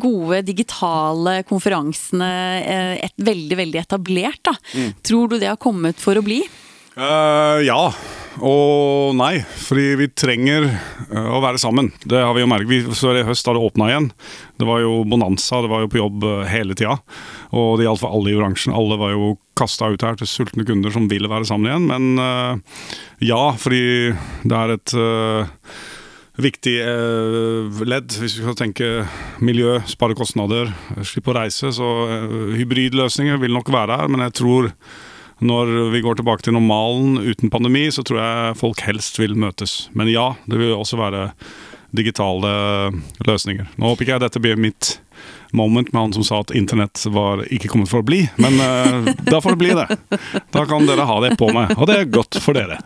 [0.00, 4.56] gode digitale konferansene eh, et, veldig, veldig etablert, da.
[4.74, 4.92] Mm.
[5.04, 6.42] Tror du det har kommet for å bli?
[6.94, 7.88] Uh, ja
[8.42, 9.38] og nei.
[9.44, 11.90] Fordi vi trenger uh, å være sammen.
[12.02, 12.70] Det har vi jo merket.
[12.70, 14.10] Vi, så I høst har det åpna igjen.
[14.60, 16.96] Det var jo bonanza, det var jo på jobb uh, hele tida.
[17.54, 18.74] Og det gjaldt for alle i bransjen.
[18.74, 21.84] Alle var jo kasta ut her til sultne kunder som ville være sammen igjen.
[21.86, 22.62] Men
[23.22, 24.10] ja, fordi
[24.42, 24.94] det er et
[26.42, 26.74] viktig
[27.86, 28.88] ledd hvis vi skal tenke
[29.38, 30.74] miljø, spare kostnader,
[31.06, 31.70] slippe å reise.
[31.70, 31.92] Så
[32.58, 34.72] hybridløsninger vil nok være her, men jeg tror
[35.42, 39.88] når vi går tilbake til normalen uten pandemi, så tror jeg folk helst vil møtes.
[39.92, 41.30] Men ja, det vil også være
[41.94, 42.50] digitale
[43.26, 43.68] løsninger.
[43.78, 44.96] Nå håper ikke jeg dette blir mitt
[45.54, 49.12] moment med han som sa at internett var ikke kommet for å bli, men uh,
[49.22, 49.86] da får det bli det.
[50.54, 52.80] Da kan dere ha det på meg, og det er godt for dere.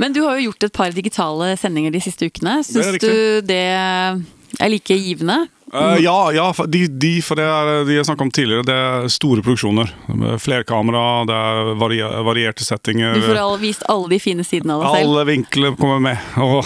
[0.00, 2.58] Men du har jo gjort et par digitale sendinger de siste ukene.
[2.64, 5.46] Syns du det er like givende?
[5.74, 9.08] Eh, ja, ja, de, de, for det er, de jeg snakket om tidligere, det er
[9.10, 9.90] store produksjoner.
[10.38, 13.18] Flerkamera, det er varier, varierte settinger.
[13.18, 15.10] Du får all, vist alle de fine sidene av deg selv.
[15.10, 16.22] Alle vinkler kommer med.
[16.46, 16.62] Oh,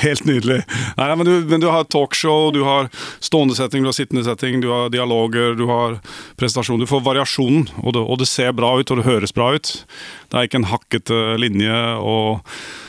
[0.00, 0.62] helt nydelig.
[0.96, 2.88] Nei, men, du, men du har talkshow, du har
[3.20, 5.98] stående setting, du har sittende setting, du har dialoger, du har
[6.40, 6.80] presentasjon.
[6.80, 9.72] Du får variasjonen, og og det ser bra ut, og det høres bra ut.
[10.30, 11.80] Det er ikke en hakkete linje.
[11.98, 12.46] og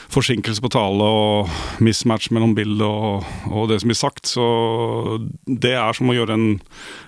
[0.09, 1.51] forsinkelse på tale og
[1.83, 4.31] mismatch mellom bildet og, og, det som blir sagt.
[4.31, 4.45] Så
[5.45, 6.47] det er som å gjøre en,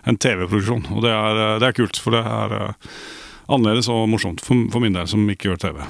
[0.08, 2.00] en TV-produksjon, og det er, det er, kult.
[2.02, 2.94] For det er eh,
[3.52, 5.82] annerledes og morsomt for, for min del, som ikke gjør TV.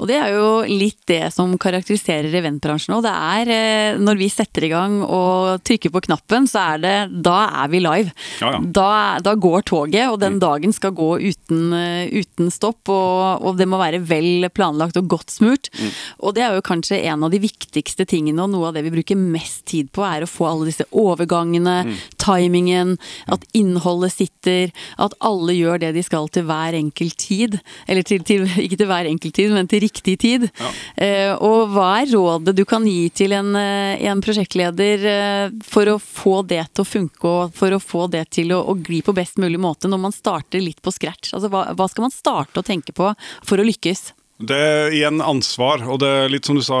[0.00, 3.04] Og det er jo litt det som karakteriserer eventbransjen òg.
[3.04, 6.94] Det er eh, når vi setter i gang og trykker på knappen, så er det
[7.26, 8.14] Da er vi live.
[8.40, 8.60] Ja, ja.
[8.80, 8.90] Da,
[9.24, 10.42] da, går toget, og den mm.
[10.42, 12.88] dagen skal gå uten, eh, uten stopp.
[12.88, 15.68] Og, og, det må være vel planlagt og godt smurt.
[15.76, 15.92] Mm.
[16.24, 18.94] Og det er jo kanskje en av de viktigste tingene, og noe av det vi
[18.94, 22.00] bruker mest tid på, er å få alle disse overgangene, mm.
[22.22, 22.96] timingen,
[23.28, 27.60] at innholdet sitter, at alle gjør det de skal til hver enkelt tid.
[27.90, 30.46] Eller til, til, ikke til hver enkelt tid, men til riktig tid.
[30.60, 30.70] Ja.
[30.94, 35.90] Eh, og hva er rådet du kan gi til en, eh, en, prosjektleder eh, for
[35.90, 39.02] å få det til å funke, og for å få det til å, å gli
[39.02, 41.34] på best mulig måte når man starter litt på scratch?
[41.34, 44.12] Altså, hva, hva skal man starte å tenke på for å lykkes?
[44.40, 46.78] Det er igjen ansvar, og det er litt som du sa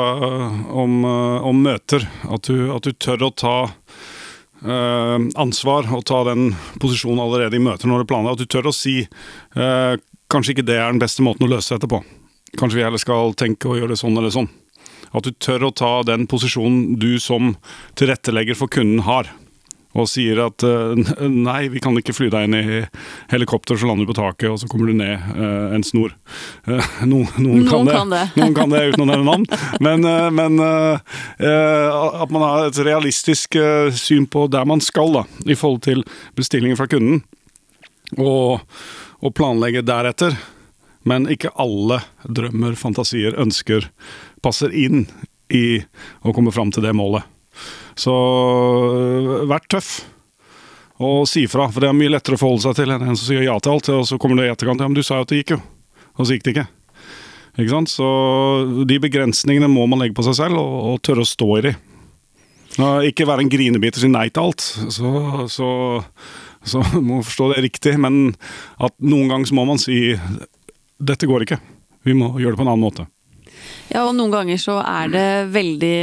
[0.72, 2.06] om, om møter.
[2.24, 3.56] At du, at du, tør å ta
[4.64, 8.38] eh, ansvar og ta den posisjonen allerede i møter når du planlegger.
[8.38, 9.92] At du tør å si eh,
[10.30, 12.02] kanskje ikke det er den beste måten å løse dette på.
[12.58, 14.50] Kanskje vi heller skal tenke å gjøre det sånn eller sånn.
[15.10, 17.54] At du tør å ta den posisjonen du som
[17.98, 19.30] tilrettelegger for kunden har.
[19.98, 20.94] Og sier at uh,
[21.48, 22.82] nei, vi kan ikke fly deg inn i
[23.32, 26.14] helikopter, så lander du på taket, og så kommer du ned uh, en snor.
[26.70, 27.94] Uh, noen, noen, kan, det.
[27.96, 28.22] kan det.
[28.38, 29.46] noen kan det uten å nevne navn.
[29.82, 30.04] Men,
[30.36, 33.56] men at man har et realistisk
[33.96, 36.04] syn på der man skal, da, i forhold til
[36.38, 37.22] bestillingen fra kunden.
[38.20, 38.60] Og,
[39.24, 40.36] og planlegge deretter.
[41.08, 43.88] Men ikke alle drømmer, fantasier, ønsker
[44.44, 45.06] passer inn
[45.48, 45.80] i
[46.22, 47.24] å komme fram til det målet.
[47.98, 50.00] Så øh, vær tøff
[51.00, 53.24] og si fra, for det er mye lettere å forholde seg til enn en som
[53.30, 55.24] sier ja til alt, og så kommer det i etterkant ja, men du sa jo
[55.24, 55.60] at det gikk, jo.
[56.20, 56.66] Og så gikk det ikke.
[57.56, 57.92] Ikke sant?
[57.92, 58.08] Så
[58.88, 61.72] de begrensningene må man legge på seg selv, og, og tørre å stå i de.
[63.08, 64.66] Ikke være en grinebit og si nei til alt.
[64.94, 65.10] Så,
[65.50, 65.70] så,
[66.62, 68.34] så må forstå det riktig, men
[68.78, 70.14] at noen ganger må man si
[71.00, 71.60] dette går ikke.
[72.06, 73.06] Vi må gjøre det på en annen måte.
[73.90, 75.96] Ja, og noen ganger så er det veldig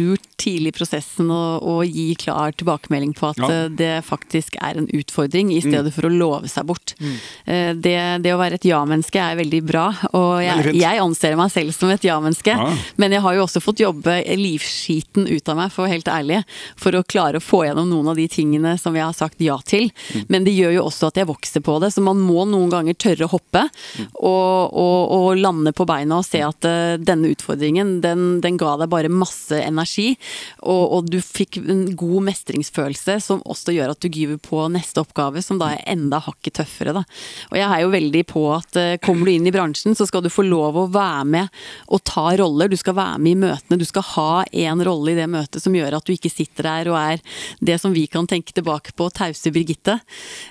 [0.00, 3.48] lurt tidlig i prosessen og, og gi klar tilbakemelding på at ja.
[3.48, 5.94] Eh, det faktisk er en utfordring, i stedet mm.
[5.96, 6.94] for å love seg bort.
[7.00, 7.14] Mm.
[7.44, 11.52] Eh, det, det, å være et ja-menneske er veldig bra, og jeg, jeg anser meg
[11.54, 12.54] selv som et ja-menneske.
[12.54, 12.70] Ja.
[13.00, 16.12] Men jeg har jo også fått jobbe livskiten ut av meg, for å være helt
[16.12, 16.42] ærlig,
[16.78, 19.58] for å klare å få gjennom noen av de tingene som jeg har sagt ja
[19.66, 19.90] til.
[20.14, 20.26] Mm.
[20.32, 22.98] Men det gjør jo også at jeg vokser på det, så man må noen ganger
[22.98, 24.08] tørre å hoppe mm.
[24.14, 28.74] og, og, og, lande på beina og se at uh, denne utfordringen, den, den, ga
[28.80, 30.14] deg bare masse energi.
[30.62, 35.02] Og, og, du fikk en god mestringsfølelse som også gjør at du gyver på neste
[35.02, 36.94] oppgave, som da er enda hakket tøffere.
[36.96, 37.04] Da.
[37.50, 40.24] Og jeg er jo veldig på at uh, kommer du inn i bransjen, så skal
[40.24, 42.70] du få lov å være med og ta roller.
[42.70, 43.80] Du skal være med i møtene.
[43.80, 46.92] Du skal ha en rolle i det møtet som gjør at du ikke sitter der
[46.92, 47.22] og er
[47.64, 49.98] det som vi kan tenke tilbake på, tause Birgitte.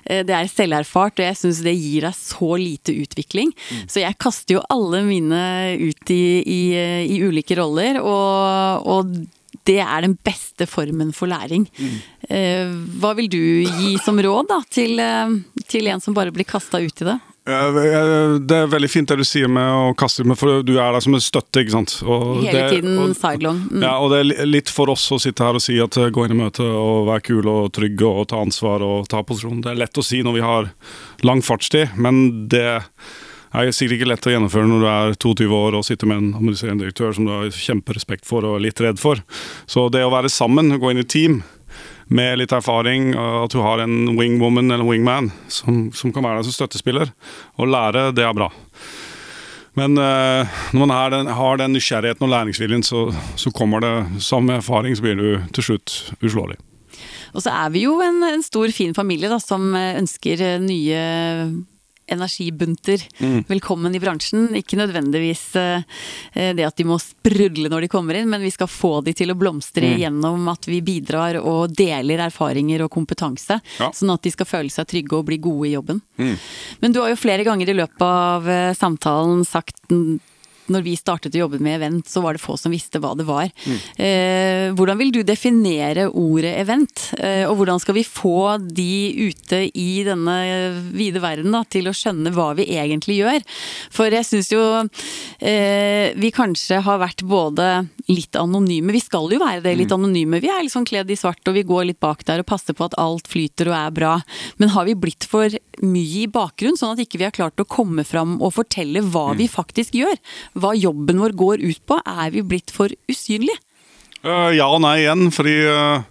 [0.08, 3.54] Uh, det er selverfart, og jeg syns det gir deg så lite utvikling.
[3.54, 3.86] Mm.
[3.92, 5.44] Så jeg kaster jo alle mine
[5.78, 6.62] ut i, i
[7.08, 9.18] i, ulike roller, og, og,
[9.68, 11.68] det er den beste formen for læring.
[11.78, 11.96] Mm.
[12.30, 16.48] Eh, hva vil du gi som råd da, til, eh, til en som bare blir
[16.48, 17.20] kasta ut i det?
[17.48, 21.04] Det er veldig fint det du sier med å kaste med, for du er der
[21.04, 21.62] som en støtte.
[21.64, 21.94] ikke sant?
[22.04, 23.62] Og Hele det, tiden sidelong.
[23.72, 23.86] Mm.
[23.86, 26.26] Ja, og det er litt for oss å sitte her og si at eh, gå
[26.26, 29.62] inn i møtet og vær kul og trygg og ta ansvar og ta posisjon.
[29.64, 30.70] Det er lett å si når vi har
[31.28, 32.82] lang fartstid, men det
[33.54, 36.32] er sikkert ikke lett å gjennomføre når du er 22 år og sitter med en
[36.40, 39.22] administrerende direktør som du har kjemperespekt for og litt redd for.
[39.70, 41.42] Så det å være sammen, gå inn i team
[42.08, 46.48] med litt erfaring, at du har en wingwoman eller wingman som, som kan være der
[46.48, 47.12] som støttespiller,
[47.60, 48.48] og lære, det er bra.
[49.78, 54.24] Men uh, når man har den, har den, nysgjerrigheten og læringsviljen, så, så kommer det
[54.26, 56.58] samme erfaring, så blir du til slutt uslåelig.
[57.36, 61.02] Og så er vi jo en, en stor, fin familie da, som ønsker nye
[62.08, 63.44] energibunter mm.
[63.48, 64.50] velkommen i bransjen.
[64.58, 65.82] Ikke nødvendigvis uh,
[66.34, 69.34] det at de må sprudle når de kommer inn, men vi skal få de til
[69.34, 69.98] å blomstre mm.
[70.04, 73.60] gjennom at vi bidrar og deler erfaringer og kompetanse.
[73.80, 73.92] Ja.
[73.96, 76.02] Sånn at de skal føle seg trygge og bli gode i jobben.
[76.22, 76.36] Mm.
[76.84, 79.84] Men du har jo flere ganger i løpet av uh, samtalen sagt
[80.74, 83.28] når vi startet å jobbe med event, så var det få som visste hva det
[83.28, 83.50] var.
[83.66, 83.78] Mm.
[84.06, 87.10] Eh, hvordan vil du definere ordet event?
[87.18, 90.38] Eh, og hvordan skal vi få de ute i denne
[90.96, 93.44] vide verden da, til å skjønne hva vi egentlig gjør?
[93.94, 94.64] For jeg syns jo
[95.40, 99.98] eh, vi kanskje har vært både litt anonyme, vi skal jo være det, litt Mm.
[100.00, 100.40] anonyme.
[100.42, 102.86] Vi er liksom kledd i svart og vi går litt bak der og passer på
[102.86, 104.22] at alt flyter og er bra.
[104.58, 105.50] Men har vi blitt for
[105.84, 109.34] mye i bakgrunn, sånn at ikke vi har klart å komme fram og fortelle hva
[109.34, 109.38] Mm.
[109.38, 110.18] vi faktisk gjør?
[110.56, 112.02] Hva jobben vår går ut på?
[112.06, 113.60] Er vi blitt for usynlige?
[114.24, 116.04] Uh, ja og nei igjen, fordi uh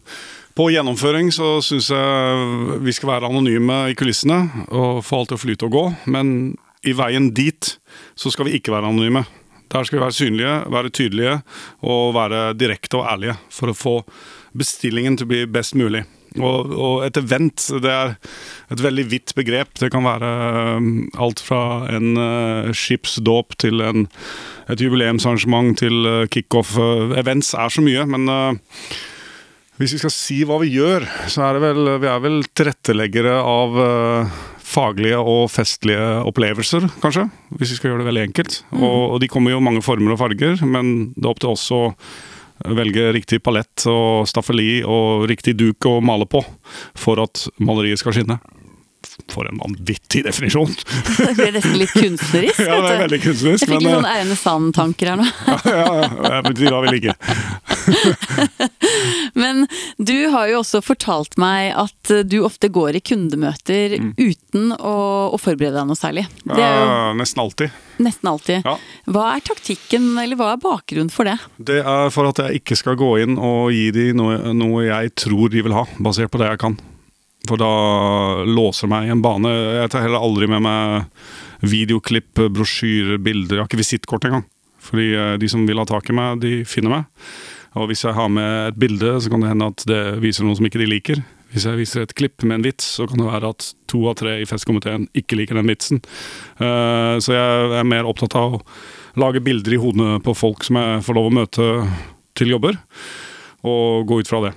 [0.57, 4.39] på gjennomføring så syns jeg vi skal være anonyme i kulissene
[4.73, 5.97] og få alt til å flyte og gå.
[6.07, 7.77] Men i veien dit
[8.16, 9.27] så skal vi ikke være anonyme.
[9.73, 11.39] Der skal vi være synlige, være tydelige
[11.83, 13.97] og være direkte og ærlige for å få
[14.57, 16.05] bestillingen til å bli best mulig.
[16.37, 18.14] Og, og et event det er
[18.73, 19.73] et veldig vidt begrep.
[19.81, 20.31] Det kan være
[20.77, 20.91] um,
[21.23, 24.07] alt fra en uh, skipsdåp til en,
[24.71, 26.77] et jubileumsarrangement til uh, kickoff.
[27.17, 28.29] Events er så mye, men
[29.77, 33.39] hvis vi skal si hva vi gjør, så er det vel Vi er vel tilretteleggere
[33.41, 33.81] av
[34.67, 37.29] faglige og festlige opplevelser, kanskje.
[37.55, 38.59] Hvis vi skal gjøre det veldig enkelt.
[38.81, 41.69] Og, og de kommer jo mange former og farger, men det er opp til oss
[41.75, 41.85] å
[42.64, 46.41] velge riktig palett og staffeli og riktig duk å male på
[46.97, 48.39] for at maleriet skal skinne.
[49.33, 50.73] For en vanvittig definisjon!
[51.17, 52.59] Det blir nesten litt kunstnerisk.
[52.61, 55.27] ja, det er veldig kunstnerisk, Jeg fikk litt uh, sånn Eierne Sand-tanker her nå.
[55.71, 57.37] ja, ja, det betyr da vi liker.
[59.34, 59.66] Men
[59.99, 64.11] du har jo også fortalt meg at eh, du ofte går i kundemøter Mm.
[64.18, 64.93] uten å,
[65.32, 66.24] å forberede deg noe særlig.
[66.45, 67.76] Det er jo ja, nesten alltid.
[68.03, 68.66] nesten alltid.
[68.66, 68.74] Ja.
[69.12, 71.37] Hva er taktikken, eller hva er bakgrunnen for det?
[71.59, 75.14] Det er for at jeg ikke skal gå inn og gi dem noe, noe jeg
[75.22, 76.76] tror de vil ha, basert på det jeg kan.
[77.47, 77.70] For da
[78.49, 79.53] låser meg i en bane.
[79.80, 83.57] Jeg tar heller aldri med meg videoklipp, brosjyrer, bilder.
[83.61, 84.45] Jeg har ikke visittkort engang.
[84.87, 87.07] Fordi eh, de som vil ha tak i meg, de finner meg.
[87.77, 90.57] Og hvis jeg har med et bilde, så kan det hende at det viser noe
[90.57, 91.20] som ikke de liker.
[91.53, 94.16] Hvis jeg viser et klipp med en vits, så kan det være at to av
[94.18, 96.01] tre i festkomiteen ikke liker den vitsen.
[96.59, 98.62] Eh, så jeg er mer opptatt av å
[99.20, 101.68] lage bilder i hodene på folk som jeg får lov å møte
[102.37, 102.81] til jobber,
[103.64, 104.55] og gå ut fra det.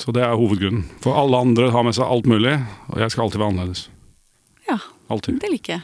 [0.00, 0.84] Så det er hovedgrunnen.
[1.02, 2.54] For alle andre har med seg alt mulig,
[2.92, 3.88] og jeg skal alltid være annerledes.
[4.68, 4.78] Ja,
[5.12, 5.40] Alltid.
[5.42, 5.82] det liker jeg.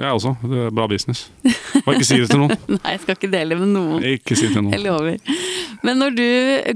[0.00, 0.32] Jeg også.
[0.48, 1.26] Det er bra business.
[1.84, 2.54] Bare ikke si det til noen.
[2.76, 4.04] Nei, jeg skal ikke dele med noen.
[4.14, 4.86] Ikke si det til Jeg noen.
[4.86, 5.38] lover.
[5.86, 6.26] Men når du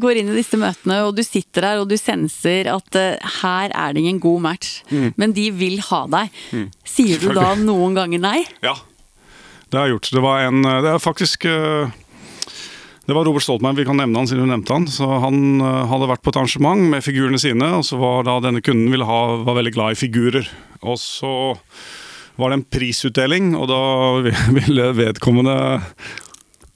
[0.05, 3.73] går inn i disse møtene, og du sitter der og du senser at uh, her
[3.75, 5.11] er det ingen god match, Mm.
[5.17, 6.31] men de vil ha deg,
[6.87, 8.39] sier du da noen ganger nei?
[8.65, 8.75] Ja,
[9.73, 10.11] det har jeg gjort.
[10.15, 11.89] Det var en Det er faktisk uh,
[13.05, 14.87] det var Robert Stoltenberg, vi kan nevne han siden du nevnte han.
[14.89, 18.39] Så Han eh, hadde vært på et arrangement med figurene sine, og så var da
[18.47, 20.49] denne kunden ville ha, var veldig glad i figurer.
[20.89, 21.33] Og så
[22.41, 23.83] var det en prisutdeling, og da
[24.59, 25.59] ville vedkommende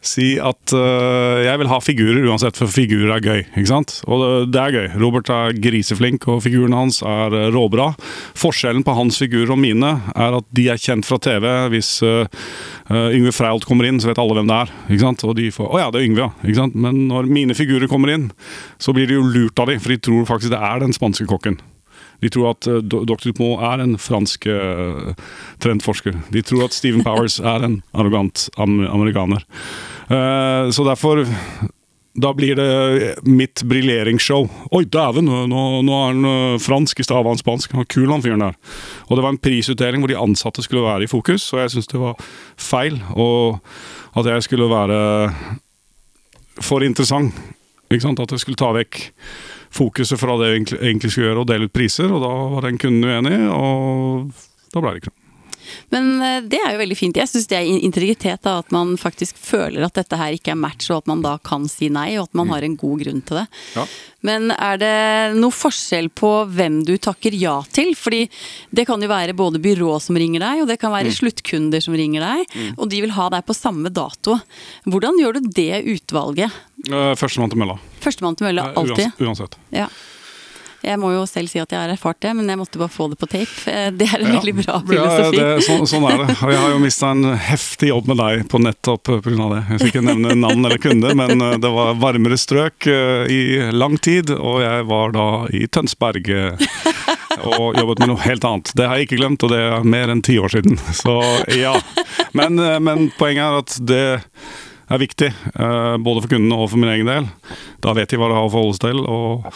[0.04, 3.40] si at uh, jeg vil ha figurer uansett, for figurer er gøy.
[3.48, 3.96] ikke sant?
[4.06, 4.86] Og det, er gøy.
[5.02, 7.90] Robert er griseflink, og figurene hans er eh, råbra.
[8.38, 11.46] Forskjellen på hans figurer og mine er at de er kjent fra TV.
[11.74, 12.46] Hvis eh,
[12.88, 14.74] Yngve Frault kommer inn, så vet alle hvem det er.
[14.86, 15.24] ikke sant?
[15.26, 16.30] Og de får 'Å ja, det er Yngve', ja.
[16.46, 16.78] ikke sant?
[16.78, 18.30] Men når mine figurer kommer inn,
[18.78, 21.26] så blir de jo lurt av dem, for de tror faktisk det er den spanske
[21.28, 21.59] kokken.
[22.22, 23.30] De tror at uh, Dr.
[23.30, 25.14] Dupont er en fransk uh,
[25.62, 26.16] trendforsker.
[26.34, 29.44] De tror at Stephen Powers er en arrogant amerikaner.
[30.08, 31.20] Eh, så derfor
[32.18, 34.48] da blir det mitt briljeringsshow.
[34.74, 37.76] Oi, dæven, nå, nå er han fransk i stedet for spansk.
[37.76, 38.56] Han kul, han fyren der.
[39.06, 41.92] Og det var en prisutdeling hvor de ansatte skulle være i fokus, og jeg syns
[41.92, 42.18] det var
[42.56, 42.98] feil.
[43.14, 43.60] Og
[44.18, 44.98] at jeg skulle være
[46.64, 47.36] for interessant.
[47.88, 48.20] Ikke sant?
[48.20, 48.98] At jeg skulle ta vekk
[49.74, 52.10] fokuset fra det vi egentlig, skulle gjøre, og dele ut priser.
[52.12, 54.30] Og da var den kunden uenig, og
[54.74, 55.28] da ble det ikke noe.
[55.95, 57.16] Men eh, det er jo veldig fint.
[57.16, 60.61] Jeg syns det er integritet, da, at man faktisk føler at dette her ikke er
[60.61, 63.22] match, og at man da kan si nei, og at man har en god grunn
[63.28, 63.47] til det.
[63.76, 63.86] Ja.
[64.28, 64.93] Men er det
[65.39, 67.93] noe forskjell på hvem du takker ja til?
[67.97, 68.24] Fordi
[68.74, 71.95] det kan jo være både byrå som ringer deg, og det kan være sluttkunder som
[71.97, 74.36] ringer deg, og de vil ha deg på samme dato.
[74.91, 76.53] Hvordan gjør du det utvalget?
[76.91, 77.78] Uh, Førstemann til mølla.
[78.03, 79.22] Førstemann til mølla, Eh, alltid.
[79.22, 79.55] Uansett.
[79.74, 79.86] Ja.
[80.89, 83.11] Jeg må jo selv si at jeg har erfart det, men jeg måtte bare få
[83.12, 83.57] det på tape.
[83.68, 85.36] Eh, Det er en veldig bra filosofi.
[85.36, 86.36] Ja, det, sånn, sånn er det.
[86.41, 89.49] Og jeg har jo mista en heftig jobb med deg på nettopp pga.
[89.53, 89.61] det.
[89.68, 93.41] Jeg skal ikke nevne navn eller kunde, men eh, det var varmere strøk eh, i
[93.76, 96.68] lang tid, og jeg var da i Tønsberg eh,
[97.45, 98.72] og jobbet med noe helt annet.
[98.74, 100.78] Det har jeg ikke glemt, og det er mer enn ti år siden.
[101.03, 101.18] Så
[101.55, 101.76] ja.
[102.32, 104.03] Men, eh, men poenget er at det
[104.89, 107.28] er viktig, eh, både for kundene og for min egen del.
[107.84, 109.05] Da vet de hva de har å forholde seg til.
[109.05, 109.47] og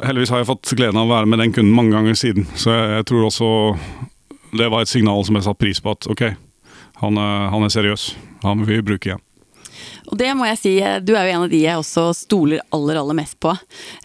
[0.00, 2.72] Heldigvis har jeg fått gleden av å være med den kunden mange ganger siden, så
[2.72, 3.48] jeg, tror også
[4.56, 5.92] det var et signal som jeg satte pris på.
[5.92, 6.24] At ok,
[7.02, 8.12] Han, han er seriøs.
[8.44, 9.22] Han vil vi bruke igjen.
[10.10, 10.72] Og det må jeg si,
[11.04, 13.52] du er jo en av de jeg også stoler aller, aller mest på.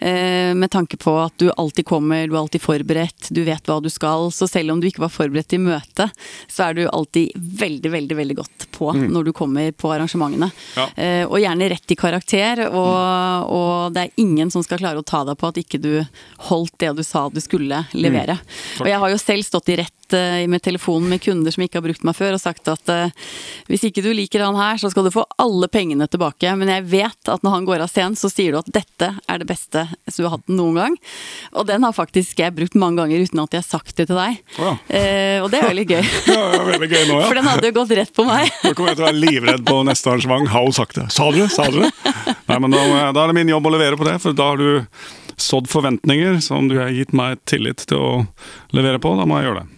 [0.00, 3.78] Eh, med tanke på at du alltid kommer, du er alltid forberedt, du vet hva
[3.82, 4.30] du skal.
[4.34, 6.14] Så selv om du ikke var forberedt til møtet,
[6.48, 10.50] så er du alltid veldig, veldig veldig godt på når du kommer på arrangementene.
[10.78, 10.88] Ja.
[10.96, 15.06] Eh, og gjerne rett i karakter, og, og det er ingen som skal klare å
[15.06, 15.92] ta deg på at ikke du
[16.48, 18.38] holdt det du sa du skulle levere.
[18.80, 21.78] Og jeg har jo selv stått i rett eh, med telefonen med kunder som ikke
[21.80, 23.14] har brukt meg før, og sagt at eh,
[23.68, 26.52] hvis ikke du liker han her, så skal du få alle pengene tilbake.
[26.58, 29.42] Men jeg vet at når han går av scenen, så sier du at dette er
[29.42, 30.96] det beste som du har hatt noen gang.
[31.54, 34.18] Og den har faktisk jeg brukt mange ganger uten at jeg har sagt det til
[34.18, 34.40] deg.
[34.58, 34.74] Ja.
[34.88, 36.02] Eh, og det er veldig gøy.
[36.28, 38.50] Ja, er veldig gøy nå, For den hadde jo gått rett på meg.
[38.64, 40.50] Nå kommer jeg til å være livredd på neste arrangement.
[40.52, 41.06] Har hun sagt det?
[41.14, 41.48] Sa du det?
[41.54, 41.90] Sa du det?
[42.48, 42.82] Nei, men da,
[43.16, 44.84] da er det min jobb å levere på det, for da har du
[45.38, 48.12] sådd forventninger som du har gitt meg tillit til å
[48.76, 49.14] levere på.
[49.18, 49.77] Da må jeg gjøre det.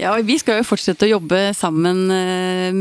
[0.00, 2.78] Ja, og Vi skal jo fortsette å jobbe sammen eh,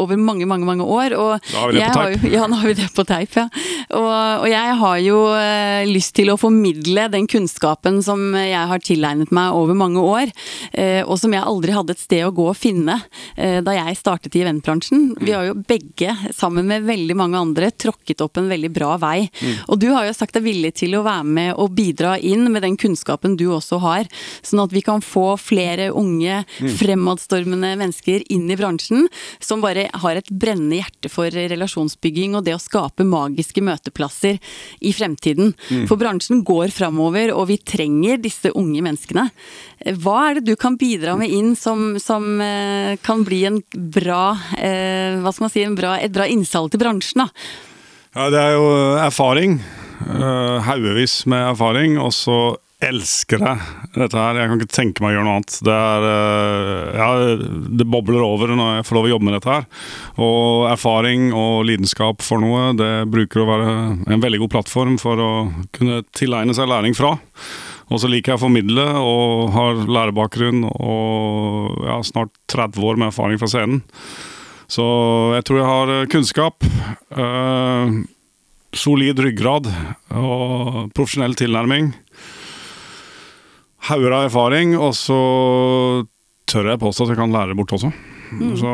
[0.00, 1.14] over mange, mange mange år.
[1.16, 2.26] Og Da har vi det på teip.
[2.26, 3.46] Jo, ja, nå har vi det på teip, ja.
[3.96, 4.10] Og,
[4.44, 9.32] og jeg har jo eh, lyst til å formidle den kunnskapen som jeg har tilegnet
[9.34, 10.32] meg over mange år,
[10.72, 12.98] eh, og som jeg aldri hadde et sted å gå og finne
[13.40, 15.14] da jeg startet i eventbransjen.
[15.20, 19.28] Vi har jo begge, sammen med veldig mange andre, tråkket opp en veldig bra vei.
[19.70, 22.64] Og du har jo sagt deg villig til å være med og bidra inn med
[22.66, 24.10] den kunnskapen du også har,
[24.44, 26.42] sånn at vi kan få flere unge,
[26.80, 29.08] fremadstormende mennesker inn i bransjen,
[29.42, 34.38] som bare har et brennende hjerte for relasjonsbygging og det å skape magiske møteplasser
[34.80, 35.54] i fremtiden.
[35.88, 39.28] For bransjen går framover, og vi trenger disse unge menneskene.
[40.02, 44.34] Hva er det du kan bidra med inn som, som eh, kan bli en bra,
[44.58, 47.24] eh, hva skal man si, en bra, et bra innsalg til bransjen?
[47.24, 47.28] da?
[48.10, 49.60] Ja, det er jo erfaring.
[50.00, 51.98] Uh, Haugevis med erfaring.
[52.02, 52.38] Og så
[52.84, 54.38] elsker jeg dette her.
[54.40, 55.56] Jeg kan ikke tenke meg å gjøre noe annet.
[55.66, 57.08] Det er eh, Ja,
[57.80, 59.66] det bobler over når jeg får lov å jobbe med dette her.
[60.22, 63.74] Og erfaring og lidenskap for noe, det bruker å være
[64.14, 65.32] en veldig god plattform for å
[65.76, 67.16] kunne tilegne seg læring fra.
[67.90, 73.10] Og så liker jeg å formidle og har lærebakgrunn og ja, snart 30 år med
[73.10, 73.82] erfaring fra scenen.
[74.70, 74.84] Så
[75.34, 76.66] jeg tror jeg har eh, kunnskap,
[77.10, 77.94] Øh,
[78.76, 79.66] solid ryggrad
[80.14, 81.90] og profesjonell tilnærming.
[83.88, 85.16] Hauger av erfaring, og så
[86.50, 87.92] tør jeg påstå at jeg kan lære bort også.
[88.30, 88.70] Så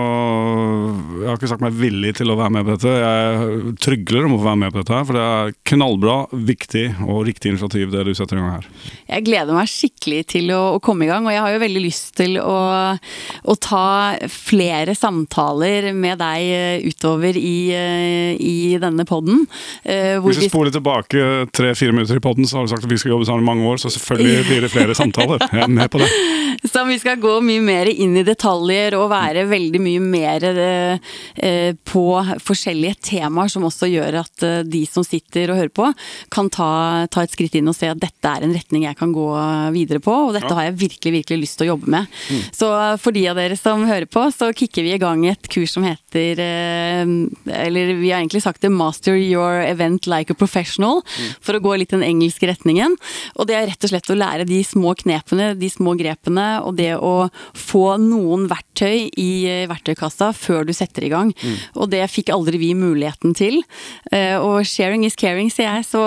[1.22, 2.92] jeg har ikke sagt meg villig til å være med på dette.
[3.00, 6.16] Jeg trygler om å få være med på dette, for det er knallbra,
[6.50, 8.68] viktig og riktig initiativ det du setter i gang her.
[9.08, 11.84] Jeg gleder meg skikkelig til å, å komme i gang, og jeg har jo veldig
[11.86, 12.58] lyst til å,
[12.96, 13.84] å ta
[14.32, 19.46] flere samtaler med deg eh, utover i, eh, i denne podden.
[19.84, 23.00] eh, Hvis vi- spoler tilbake tre-fire minutter i podden, så har du sagt at vi
[23.00, 25.40] skal jobbe sammen i mange år, så selvfølgelig blir det flere samtaler.
[25.52, 26.10] Jeg er med på det.
[26.66, 31.12] Så vi skal gå mye mer inn i detaljer og være veldig mye mer eh,
[31.36, 32.04] eh, på
[32.42, 35.90] forskjellige temaer som også gjør at eh, de som sitter og hører på,
[36.32, 36.70] kan ta,
[37.12, 39.26] ta et skritt inn og se at dette er en retning jeg kan gå
[39.74, 42.16] videre på, og dette har jeg virkelig, virkelig lyst til å jobbe med.
[42.54, 42.68] Så
[43.02, 45.84] for de av dere som hører på, så kicker vi i gang et kurs som
[45.86, 51.02] heter Eller vi har egentlig sagt det Master your event like a professional,
[51.40, 52.96] for å gå litt den engelske retningen.
[53.36, 56.76] Og det er rett og slett å lære de små knepene, de små grepene, og
[56.80, 61.32] det å få noen verktøy i eh, verktøykassa før du setter i gang.
[61.76, 63.60] Og det fikk aldri vi muligheten til.
[64.12, 65.86] Eh, Og sharing is caring, sier jeg.
[65.90, 66.02] Så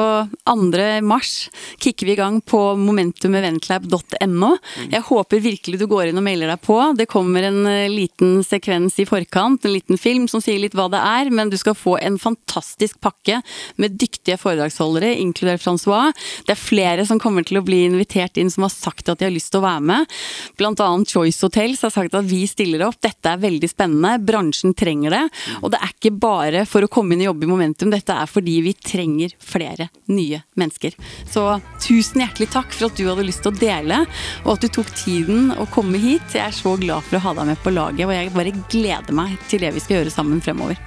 [0.50, 1.02] 2.
[1.06, 1.50] mars
[1.82, 4.52] kicker vi i gang på momentumeventlab.no.
[4.92, 6.78] Jeg håper virkelig du går inn og melder deg på.
[6.98, 10.88] Det kommer en eh, liten sekvens i forkant, en liten film som sier litt hva
[10.92, 13.42] det er, men du skal få en fantastisk pakke
[13.82, 16.14] med dyktige foredragsholdere, inkludert Francois.
[16.48, 19.28] Det er flere som kommer til å bli invitert inn som har sagt at de
[19.28, 20.18] har lyst til å være med.
[20.60, 22.96] Blant annet Choice Hotels har sagt at vi stiller opp.
[23.04, 24.14] Dette er veldig spennende.
[24.24, 25.24] Bransjen trenger det.
[25.60, 28.30] Og det er ikke bare for å komme inn og jobbe i Momentum, dette er
[28.30, 30.96] fordi vi trenger flere nye mennesker.
[31.28, 31.44] Så
[31.84, 34.04] tusen hjertelig takk for at du hadde lyst til å dele,
[34.46, 36.36] og at du tok tiden å komme hit.
[36.38, 39.16] Jeg er så glad for å ha deg med på laget, og jeg bare gleder
[39.16, 40.80] meg til det vi skal gjøre sammen fremover.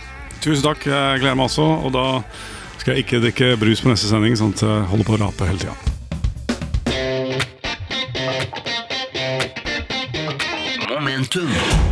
[0.43, 1.69] Tusen takk, jeg gleder meg også.
[1.87, 2.07] Og da
[2.83, 5.47] skal jeg ikke drikke brus på neste sending, sånn at jeg holder på å rape
[5.47, 5.77] hele tida.
[10.91, 11.92] Momentum.